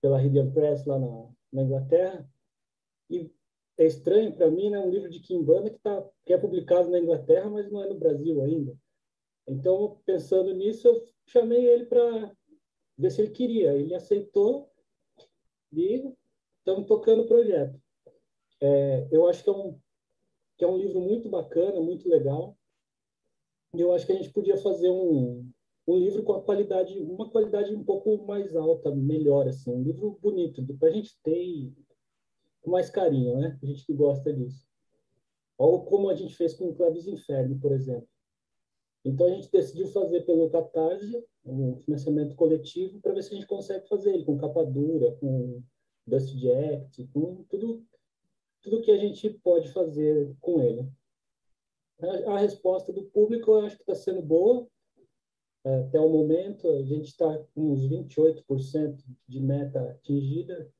[0.00, 2.28] pela Ridian Press lá na, na, Inglaterra.
[3.08, 3.30] E
[3.78, 6.98] é estranho para mim, né, um livro de Kimbanda que, tá, que é publicado na
[6.98, 8.76] Inglaterra, mas não é no Brasil ainda.
[9.46, 12.32] Então, pensando nisso, eu chamei ele para
[12.98, 13.74] ver se ele queria.
[13.74, 14.70] Ele aceitou
[15.72, 16.12] e
[16.58, 17.80] estamos tocando o projeto.
[18.60, 19.78] É, eu acho que é, um,
[20.56, 22.56] que é um livro muito bacana, muito legal
[23.82, 25.48] eu acho que a gente podia fazer um,
[25.86, 30.18] um livro com a qualidade, uma qualidade um pouco mais alta, melhor, assim, um livro
[30.22, 31.72] bonito, para a gente ter
[32.62, 33.58] com mais carinho, né?
[33.62, 34.66] A gente que gosta disso.
[35.58, 38.08] Ou como a gente fez com o Clavis Inferno, por exemplo.
[39.04, 43.46] Então a gente decidiu fazer pelo Catarse, um financiamento coletivo, para ver se a gente
[43.46, 45.62] consegue fazer ele com capa dura, com
[46.06, 47.84] Dust Jacket, com tudo,
[48.62, 50.88] tudo que a gente pode fazer com ele.
[52.00, 54.66] A, a resposta do público eu acho que está sendo boa.
[55.64, 60.70] É, até o momento, a gente está com uns 28% de meta atingida,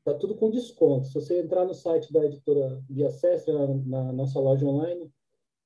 [0.06, 1.08] Está tudo com desconto.
[1.08, 5.12] Se você entrar no site da editora Via Sestra, na, na nossa loja online,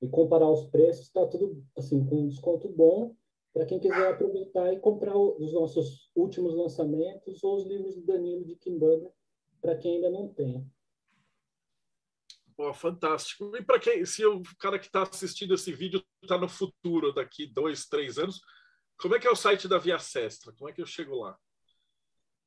[0.01, 3.15] e comparar os preços, está tudo assim com desconto bom.
[3.53, 8.47] para quem quiser aproveitar e comprar os nossos últimos lançamentos ou os livros do Danilo
[8.47, 9.13] de Kimbanda,
[9.61, 10.67] para quem ainda não tem.
[12.57, 13.55] Pô, fantástico.
[13.55, 17.47] E para quem, se o cara que está assistindo esse vídeo está no futuro, daqui
[17.47, 18.41] dois, três anos,
[18.99, 20.51] como é que é o site da Via Sestra?
[20.57, 21.37] Como é que eu chego lá?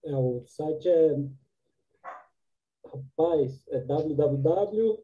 [0.03, 1.42] É, o site é.
[2.93, 5.03] Rapaz, é www.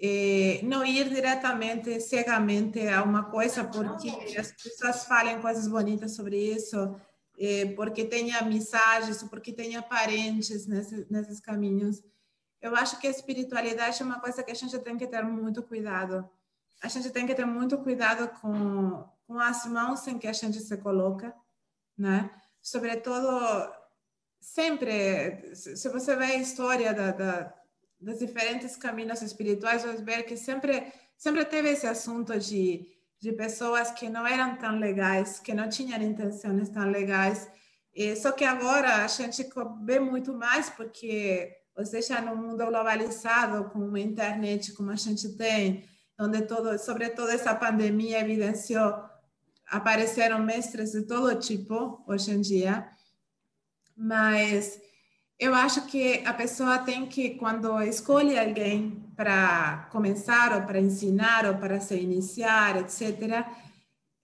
[0.00, 6.36] eh, não ir diretamente cegamente a uma coisa porque as pessoas falam coisas bonitas sobre
[6.36, 6.96] isso
[7.38, 12.02] eh, porque tem amizades porque tem parentes nesse, nesses caminhos
[12.60, 15.62] eu acho que a espiritualidade é uma coisa que a gente tem que ter muito
[15.62, 16.28] cuidado
[16.82, 20.58] a gente tem que ter muito cuidado com, com as mãos em que a gente
[20.60, 21.34] se coloca,
[21.96, 22.30] né?
[22.62, 23.70] Sobretudo,
[24.40, 27.54] sempre, se você vê a história da, da,
[28.00, 32.86] dos diferentes caminhos espirituais, você vê que sempre, sempre teve esse assunto de,
[33.20, 37.48] de pessoas que não eram tão legais, que não tinham intenções tão legais.
[37.94, 39.46] E, só que agora a gente
[39.84, 45.36] vê muito mais porque, ou seja, no mundo globalizado, com a internet como a gente
[45.36, 45.84] tem,
[46.18, 48.94] onde todo, sobretudo essa pandemia evidenciou,
[49.66, 52.88] apareceram mestres de todo tipo hoje em dia,
[53.96, 54.80] mas
[55.40, 61.46] eu acho que a pessoa tem que, quando escolhe alguém para começar, ou para ensinar,
[61.46, 63.46] ou para se iniciar, etc.,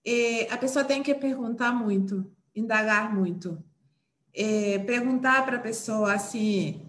[0.05, 2.23] eh, a pessoa tem que perguntar muito,
[2.55, 3.57] indagar muito.
[4.31, 6.87] Eh, perguntar para a pessoa assim,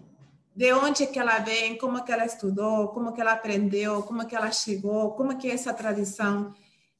[0.55, 4.35] de onde que ela vem, como que ela estudou, como que ela aprendeu, como que
[4.35, 6.53] ela chegou, como que é essa tradição.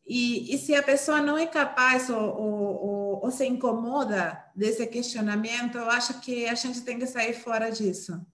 [0.08, 2.86] E, e se a pessoa não é capaz ou, ou,
[3.22, 8.26] ou, se incomoda desse questionamento, eu acho que a gente tem que sair fora disso.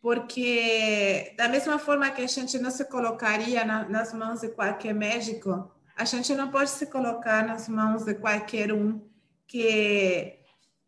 [0.00, 4.94] Porque, da mesma forma que a gente não se colocaria na, nas mãos de qualquer
[4.94, 9.00] médico, a gente não pode se colocar nas mãos de qualquer um
[9.46, 10.38] que,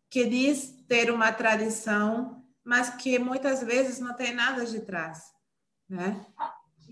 [0.09, 5.33] que diz ter uma tradição mas que muitas vezes não tem nada de trás,
[5.89, 6.25] né?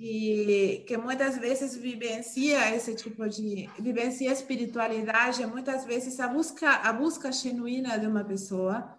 [0.02, 6.94] E que muitas vezes vivencia esse tipo de vivencia espiritualidade, muitas vezes a busca a
[6.94, 8.98] busca genuína de uma pessoa,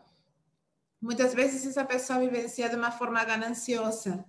[1.01, 4.23] muitas vezes essa pessoa vivencia de uma forma gananciosa.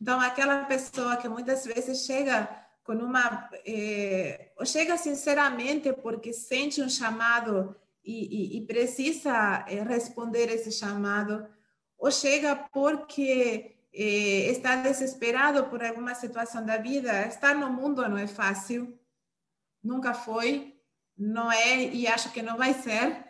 [0.00, 2.48] Então aquela pessoa que muitas vezes chega
[2.82, 10.50] com uma eh, chega sinceramente porque sente um chamado e, e, e precisa eh, responder
[10.50, 11.46] esse chamado
[11.96, 17.26] ou chega porque eh, está desesperado por alguma situação da vida.
[17.26, 18.98] Estar no mundo não é fácil,
[19.82, 20.78] nunca foi,
[21.16, 23.24] não é e acho que não vai ser.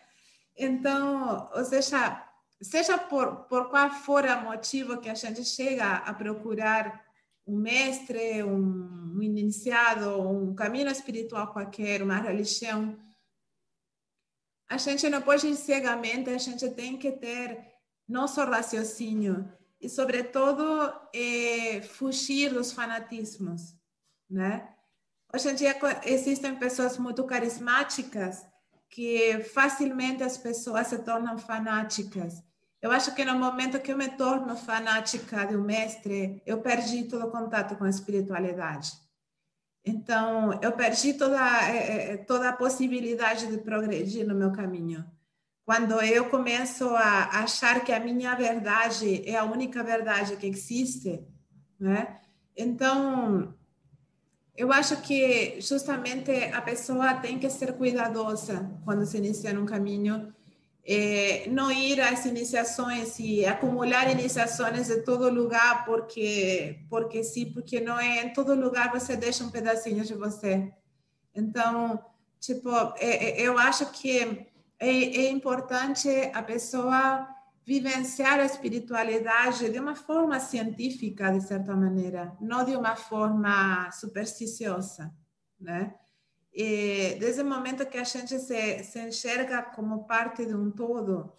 [0.57, 2.29] Então, ou seja,
[2.61, 7.05] seja por, por qual for o motivo que a gente chega a procurar
[7.47, 12.99] um mestre, um, um iniciado, um caminho espiritual qualquer, uma religião,
[14.69, 17.73] a gente não pode ir cegamente, a gente tem que ter
[18.09, 19.49] nosso raciocínio
[19.81, 23.75] e, sobretudo, é, fugir dos fanatismos,
[24.29, 24.69] né?
[25.35, 28.45] Hoje em dia existem pessoas muito carismáticas
[28.89, 32.43] que facilmente as pessoas se tornam fanáticas.
[32.81, 37.05] Eu acho que no momento que eu me torno fanática de um mestre, eu perdi
[37.05, 38.93] todo o contato com a espiritualidade.
[39.85, 41.39] Então, eu perdi toda,
[42.27, 45.05] toda a possibilidade de progredir no meu caminho.
[45.67, 51.21] Quando eu começo a achar que a minha verdade é a única verdade que existe,
[51.79, 52.21] né?
[52.57, 53.53] Então,
[54.57, 60.33] eu acho que justamente a pessoa tem que ser cuidadosa quando se inicia num caminho,
[60.85, 67.81] é, não ir às iniciações e acumular iniciações de todo lugar porque porque sim, porque
[67.81, 70.73] não é em todo lugar você deixa um pedacinho de você.
[71.35, 72.01] Então,
[72.39, 74.47] tipo, é, eu acho que
[74.79, 77.29] é, é importante a pessoa
[77.65, 85.13] vivenciar a espiritualidade de uma forma científica, de certa maneira, não de uma forma supersticiosa,
[85.59, 85.95] né?
[86.53, 91.33] E desde o momento que a gente se, se enxerga como parte de um todo,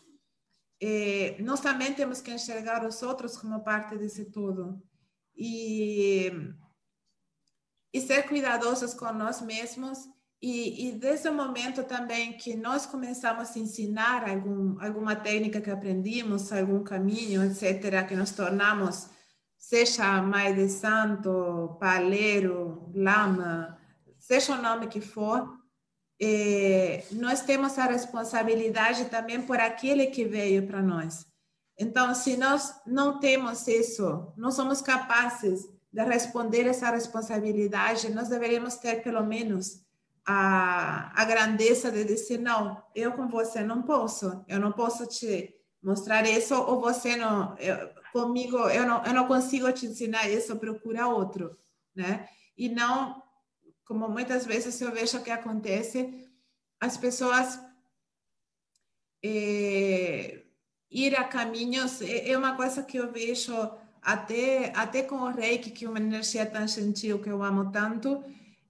[0.80, 4.80] eh, nós também temos que enxergar os outros como parte desse todo.
[5.36, 6.32] E,
[7.94, 10.08] e ser cuidadosos com nós mesmos
[10.42, 15.72] e, e, desde o momento também que nós começamos a ensinar algum, alguma técnica que
[15.72, 19.10] aprendimos, algum caminho, etc., que nos tornamos,
[19.58, 23.80] seja mãe de santo, paleiro, lama,
[24.20, 25.58] seja o nome que for,
[26.22, 31.26] eh, nós temos a responsabilidade também por aquele que veio para nós.
[31.80, 38.76] Então, se nós não temos isso, não somos capazes de responder essa responsabilidade, nós deveríamos
[38.76, 39.87] ter pelo menos
[40.30, 45.56] a, a grandeza de dizer, não, eu com você não posso, eu não posso te
[45.82, 50.58] mostrar isso, ou você não, eu, comigo, eu não, eu não consigo te ensinar isso,
[50.58, 51.58] procura outro,
[51.96, 52.28] né?
[52.58, 53.24] E não,
[53.86, 56.30] como muitas vezes eu vejo que acontece,
[56.78, 57.58] as pessoas
[59.24, 60.44] é,
[60.92, 63.54] ir a caminhos, é, é uma coisa que eu vejo
[64.02, 68.22] até, até com o reiki, que é uma energia tão gentil que eu amo tanto,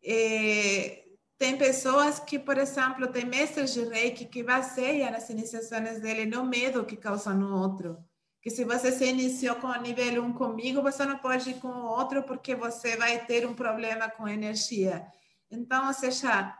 [0.04, 1.07] é,
[1.38, 6.44] tem pessoas que, por exemplo, tem mestres de reiki que baseiam as iniciações dele no
[6.44, 8.04] medo que causa no outro.
[8.42, 11.68] Que se você se iniciou com o nível 1 comigo, você não pode ir com
[11.68, 15.06] o outro porque você vai ter um problema com energia.
[15.52, 16.58] Então, ou seja,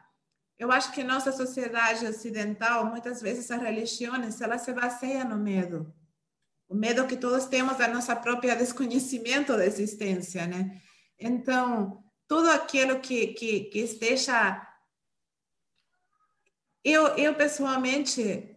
[0.60, 5.92] eu acho que nossa sociedade ocidental, muitas vezes as religiões, ela se baseia no medo.
[6.70, 10.80] O medo que todos temos da nossa própria desconhecimento da existência, né?
[11.18, 14.67] Então, tudo aquilo que, que, que esteja
[16.88, 18.56] eu, eu pessoalmente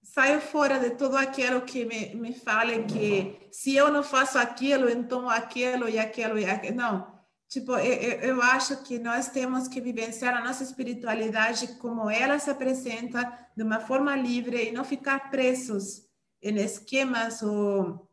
[0.00, 4.88] saio fora de tudo aquilo que me, me falem que se eu não faço aquilo,
[4.88, 6.76] então aquilo e aquilo e aquilo.
[6.76, 7.12] Não.
[7.48, 12.48] Tipo, eu, eu acho que nós temos que vivenciar a nossa espiritualidade como ela se
[12.48, 13.20] apresenta,
[13.56, 16.02] de uma forma livre e não ficar presos
[16.40, 18.08] em esquemas ou,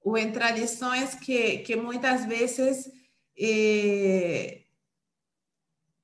[0.00, 2.88] ou em tradições que, que muitas vezes
[3.36, 4.59] eh,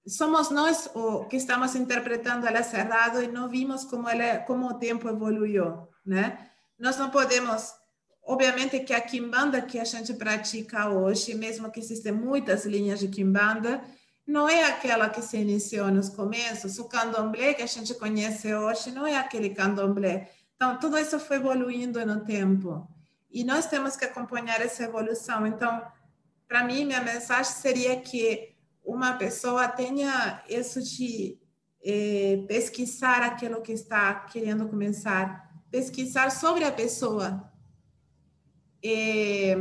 [0.07, 4.75] somos nós o que estamos interpretando ela errado e não vimos como ela como o
[4.75, 6.49] tempo evoluiu, né?
[6.79, 7.73] Nós não podemos,
[8.23, 13.09] obviamente que a kimbanda que a gente pratica hoje, mesmo que existem muitas linhas de
[13.09, 13.83] kimbanda,
[14.27, 16.79] não é aquela que se iniciou nos começos.
[16.79, 20.31] O candomblé que a gente conhece hoje não é aquele candomblé.
[20.57, 22.89] Então, tudo isso foi evoluindo no tempo.
[23.31, 25.47] E nós temos que acompanhar essa evolução.
[25.47, 25.81] Então,
[26.49, 28.56] para mim, minha mensagem seria que
[28.87, 31.37] uma pessoa tenha isso de
[31.85, 37.53] eh, pesquisar aquilo que está querendo começar, pesquisar sobre a pessoa,
[38.83, 39.57] eh,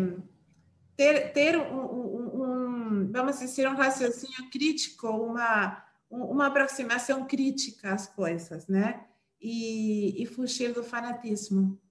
[0.96, 8.06] ter, ter um, um, um, vamos dizer, um raciocínio crítico, uma, uma aproximação crítica às
[8.06, 9.08] coisas, né?
[9.42, 11.82] E, e fugir do fanatismo.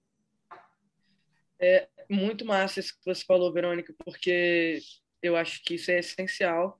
[1.59, 4.79] É muito massa isso que você falou, Verônica, porque
[5.21, 6.79] eu acho que isso é essencial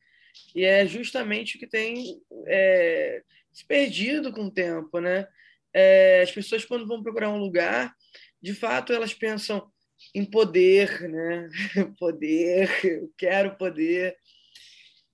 [0.55, 3.21] e é justamente o que tem é,
[3.51, 5.27] se perdido com o tempo, né?
[5.73, 7.93] É, as pessoas, quando vão procurar um lugar,
[8.41, 9.69] de fato, elas pensam
[10.13, 11.49] em poder, né?
[11.99, 14.15] poder, eu quero poder.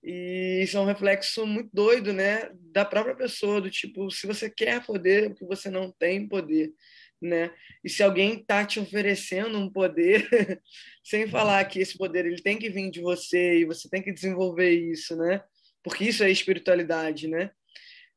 [0.03, 2.49] E isso é um reflexo muito doido, né?
[2.71, 6.73] Da própria pessoa, do tipo, se você quer poder, é porque você não tem poder
[7.21, 7.53] né?
[7.83, 10.27] E se alguém está te oferecendo um poder,
[11.03, 14.11] sem falar que esse poder ele tem que vir de você e você tem que
[14.11, 15.43] desenvolver isso, né?
[15.83, 17.51] Porque isso é espiritualidade, né?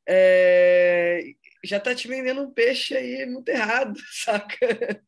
[0.07, 1.23] É...
[1.65, 5.03] já está te vendendo um peixe aí muito errado, saca?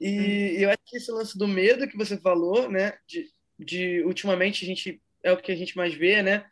[0.00, 2.96] E eu acho que esse lance do medo que você falou, né?
[3.08, 3.28] De,
[3.58, 6.46] de ultimamente a gente é o que a gente mais vê, né?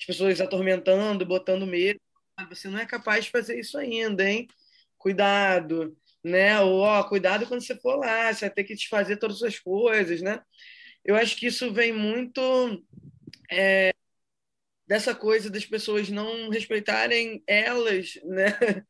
[0.00, 2.00] As pessoas atormentando, botando medo.
[2.50, 4.46] Você não é capaz de fazer isso ainda, hein?
[4.98, 5.96] Cuidado
[6.26, 6.60] né?
[6.60, 10.20] Ou, ó, cuidado quando você for lá, você vai ter que desfazer todas as coisas,
[10.20, 10.40] né?
[11.04, 12.40] Eu acho que isso vem muito
[13.50, 13.94] é,
[14.86, 18.46] dessa coisa das pessoas não respeitarem elas, né?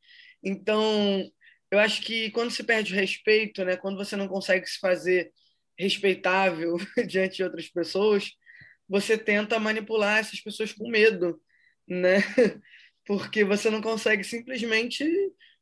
[0.48, 1.28] Então,
[1.70, 5.32] eu acho que quando se perde o respeito, né, quando você não consegue se fazer
[5.78, 6.76] respeitável
[7.08, 8.32] diante de outras pessoas,
[8.88, 11.40] você tenta manipular essas pessoas com medo,
[11.88, 12.18] né?
[13.06, 15.04] Porque você não consegue simplesmente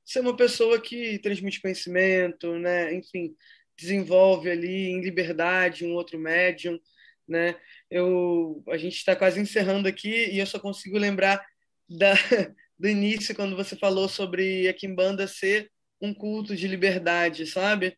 [0.05, 2.95] ser uma pessoa que transmite conhecimento, né?
[2.95, 3.35] Enfim,
[3.77, 6.79] desenvolve ali em liberdade um outro médium,
[7.27, 7.57] né?
[7.91, 11.45] Eu, a gente está quase encerrando aqui e eu só consigo lembrar
[11.89, 12.13] da,
[12.79, 15.71] do início quando você falou sobre a Kimbanda ser
[16.01, 17.97] um culto de liberdade, sabe?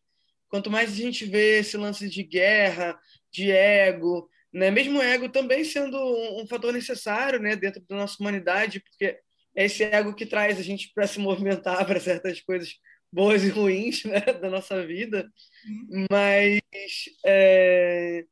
[0.49, 2.97] Quanto mais a gente vê esse lance de guerra,
[3.31, 4.71] de ego, né?
[4.71, 9.19] Mesmo o ego também sendo um, um fator necessário, né, dentro da nossa humanidade, porque
[9.63, 12.75] esse ego que traz a gente para se movimentar para certas coisas
[13.11, 15.29] boas e ruins né, da nossa vida,
[15.65, 16.05] uhum.
[16.11, 16.61] mas
[17.25, 18.25] é,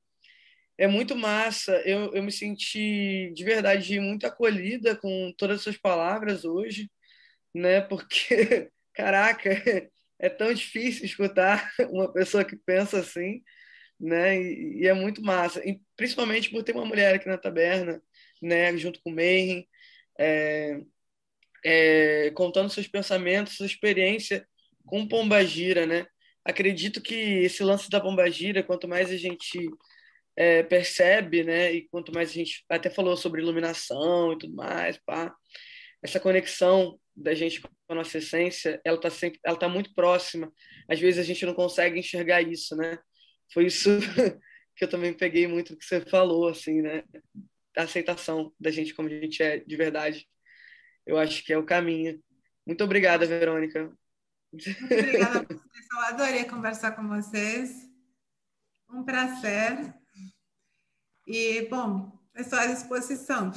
[0.78, 1.82] é muito massa.
[1.86, 6.92] Eu, eu me senti de verdade muito acolhida com todas as suas palavras hoje,
[7.54, 7.82] né?
[7.82, 9.50] Porque, caraca,
[10.20, 13.42] é tão difícil escutar uma pessoa que pensa assim,
[14.00, 14.40] né?
[14.40, 18.02] E, e é muito massa, e principalmente por ter uma mulher aqui na taberna,
[18.42, 18.78] né?
[18.78, 19.68] Junto com o Mayhem,
[20.20, 20.82] é,
[21.66, 24.48] é, contando seus pensamentos, sua experiência
[24.86, 26.06] com Pombagira, né?
[26.46, 29.68] Acredito que esse lance da Pombagira, quanto mais a gente
[30.36, 31.74] é, percebe, né?
[31.74, 35.34] E quanto mais a gente até falou sobre iluminação e tudo mais, pá,
[36.04, 40.54] essa conexão da gente com a nossa essência, ela tá sempre, ela tá muito próxima.
[40.88, 43.00] Às vezes a gente não consegue enxergar isso, né?
[43.52, 43.90] Foi isso
[44.78, 47.04] que eu também peguei muito do que você falou, assim, né?
[47.76, 50.28] A aceitação da gente como a gente é de verdade.
[51.06, 52.22] Eu acho que é o caminho.
[52.66, 53.92] Muito obrigada, Verônica.
[54.52, 55.48] Muito obrigada.
[55.50, 57.72] Eu adorei conversar com vocês.
[58.90, 59.94] Um prazer.
[61.28, 63.52] E, bom, estou à disposição.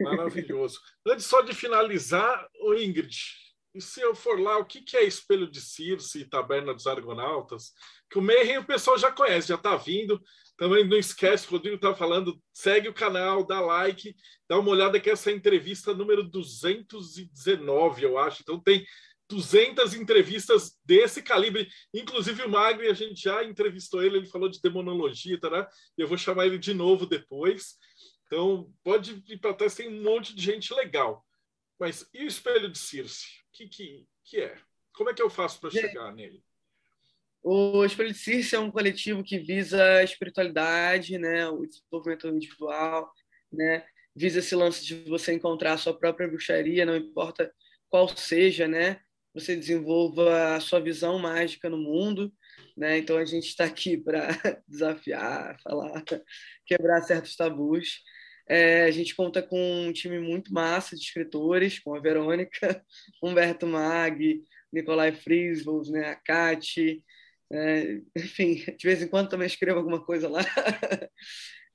[0.00, 0.80] Maravilhoso.
[1.06, 3.16] Antes só de finalizar, o Ingrid,
[3.74, 6.86] e se eu for lá, o que, que é Espelho de Circe e Taberna dos
[6.86, 7.72] Argonautas?
[8.08, 10.22] Que o Mayhem o pessoal já conhece, já está vindo.
[10.56, 14.14] Também não esquece, o Rodrigo está falando, segue o canal, dá like,
[14.48, 18.42] dá uma olhada que essa é a entrevista número 219, eu acho.
[18.42, 18.86] Então tem
[19.28, 24.60] 200 entrevistas desse calibre, inclusive o Magri, a gente já entrevistou ele, ele falou de
[24.60, 27.76] demonologia, tá, e eu vou chamar ele de novo depois.
[28.26, 31.24] Então, pode ir para trás, tem um monte de gente legal.
[31.78, 33.26] Mas e o espelho de Circe?
[33.26, 34.58] O que, que, que é?
[34.92, 36.42] Como é que eu faço para chegar nele?
[37.46, 43.12] O Espelho de Circe é um coletivo que visa a espiritualidade, né, o desenvolvimento individual,
[43.52, 43.84] né,
[44.16, 47.52] visa esse lance de você encontrar a sua própria bruxaria, não importa
[47.90, 48.98] qual seja, né,
[49.34, 52.32] você desenvolva a sua visão mágica no mundo,
[52.76, 52.98] né?
[52.98, 54.28] Então a gente está aqui para
[54.66, 56.02] desafiar, falar,
[56.64, 58.00] quebrar certos tabus.
[58.48, 59.58] É, a gente conta com
[59.88, 62.84] um time muito massa de escritores, com a Verônica,
[63.22, 64.42] Humberto Mag,
[64.72, 67.02] Nicolai Frisvold, né, a Kati,
[67.52, 70.40] é, enfim, de vez em quando também escrevo alguma coisa lá.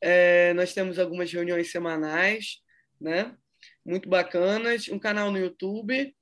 [0.02, 2.62] É, nós temos algumas reuniões semanais,
[3.02, 3.36] né,
[3.86, 6.16] muito bacanas, um canal no YouTube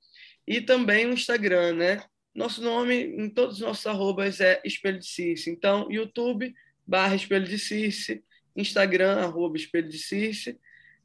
[0.48, 2.02] e também o Instagram, né?
[2.34, 5.50] Nosso nome em todos os nossos arrobas é Espelho de Circe.
[5.50, 6.54] Então, YouTube,
[6.86, 8.24] barra Espelho de Circe,
[8.56, 10.58] Instagram, arroba Espelho de Circe.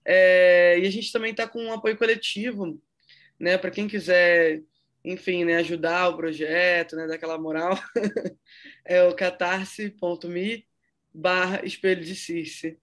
[0.06, 2.82] É, e a gente também está com um apoio coletivo,
[3.40, 3.57] né?
[3.57, 4.61] Para quem quiser,
[5.03, 7.77] enfim, né, ajudar o projeto, né, dar aquela moral,
[8.85, 10.65] é o catarse.me
[11.13, 12.80] barra Espelho de Circe.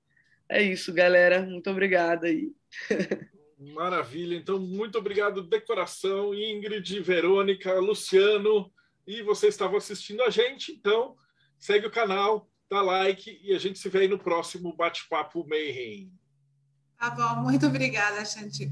[0.48, 1.42] É isso, galera.
[1.42, 2.52] Muito obrigada aí.
[3.74, 4.36] Maravilha.
[4.36, 8.72] Então, muito obrigado de coração, Ingrid, Verônica, Luciano.
[9.06, 11.16] E você estava assistindo a gente, então
[11.59, 16.12] segue o canal, dá like e a gente se vê aí no próximo Bate-Papo Mayhem.
[16.98, 18.70] Tá bom, muito obrigada, gente.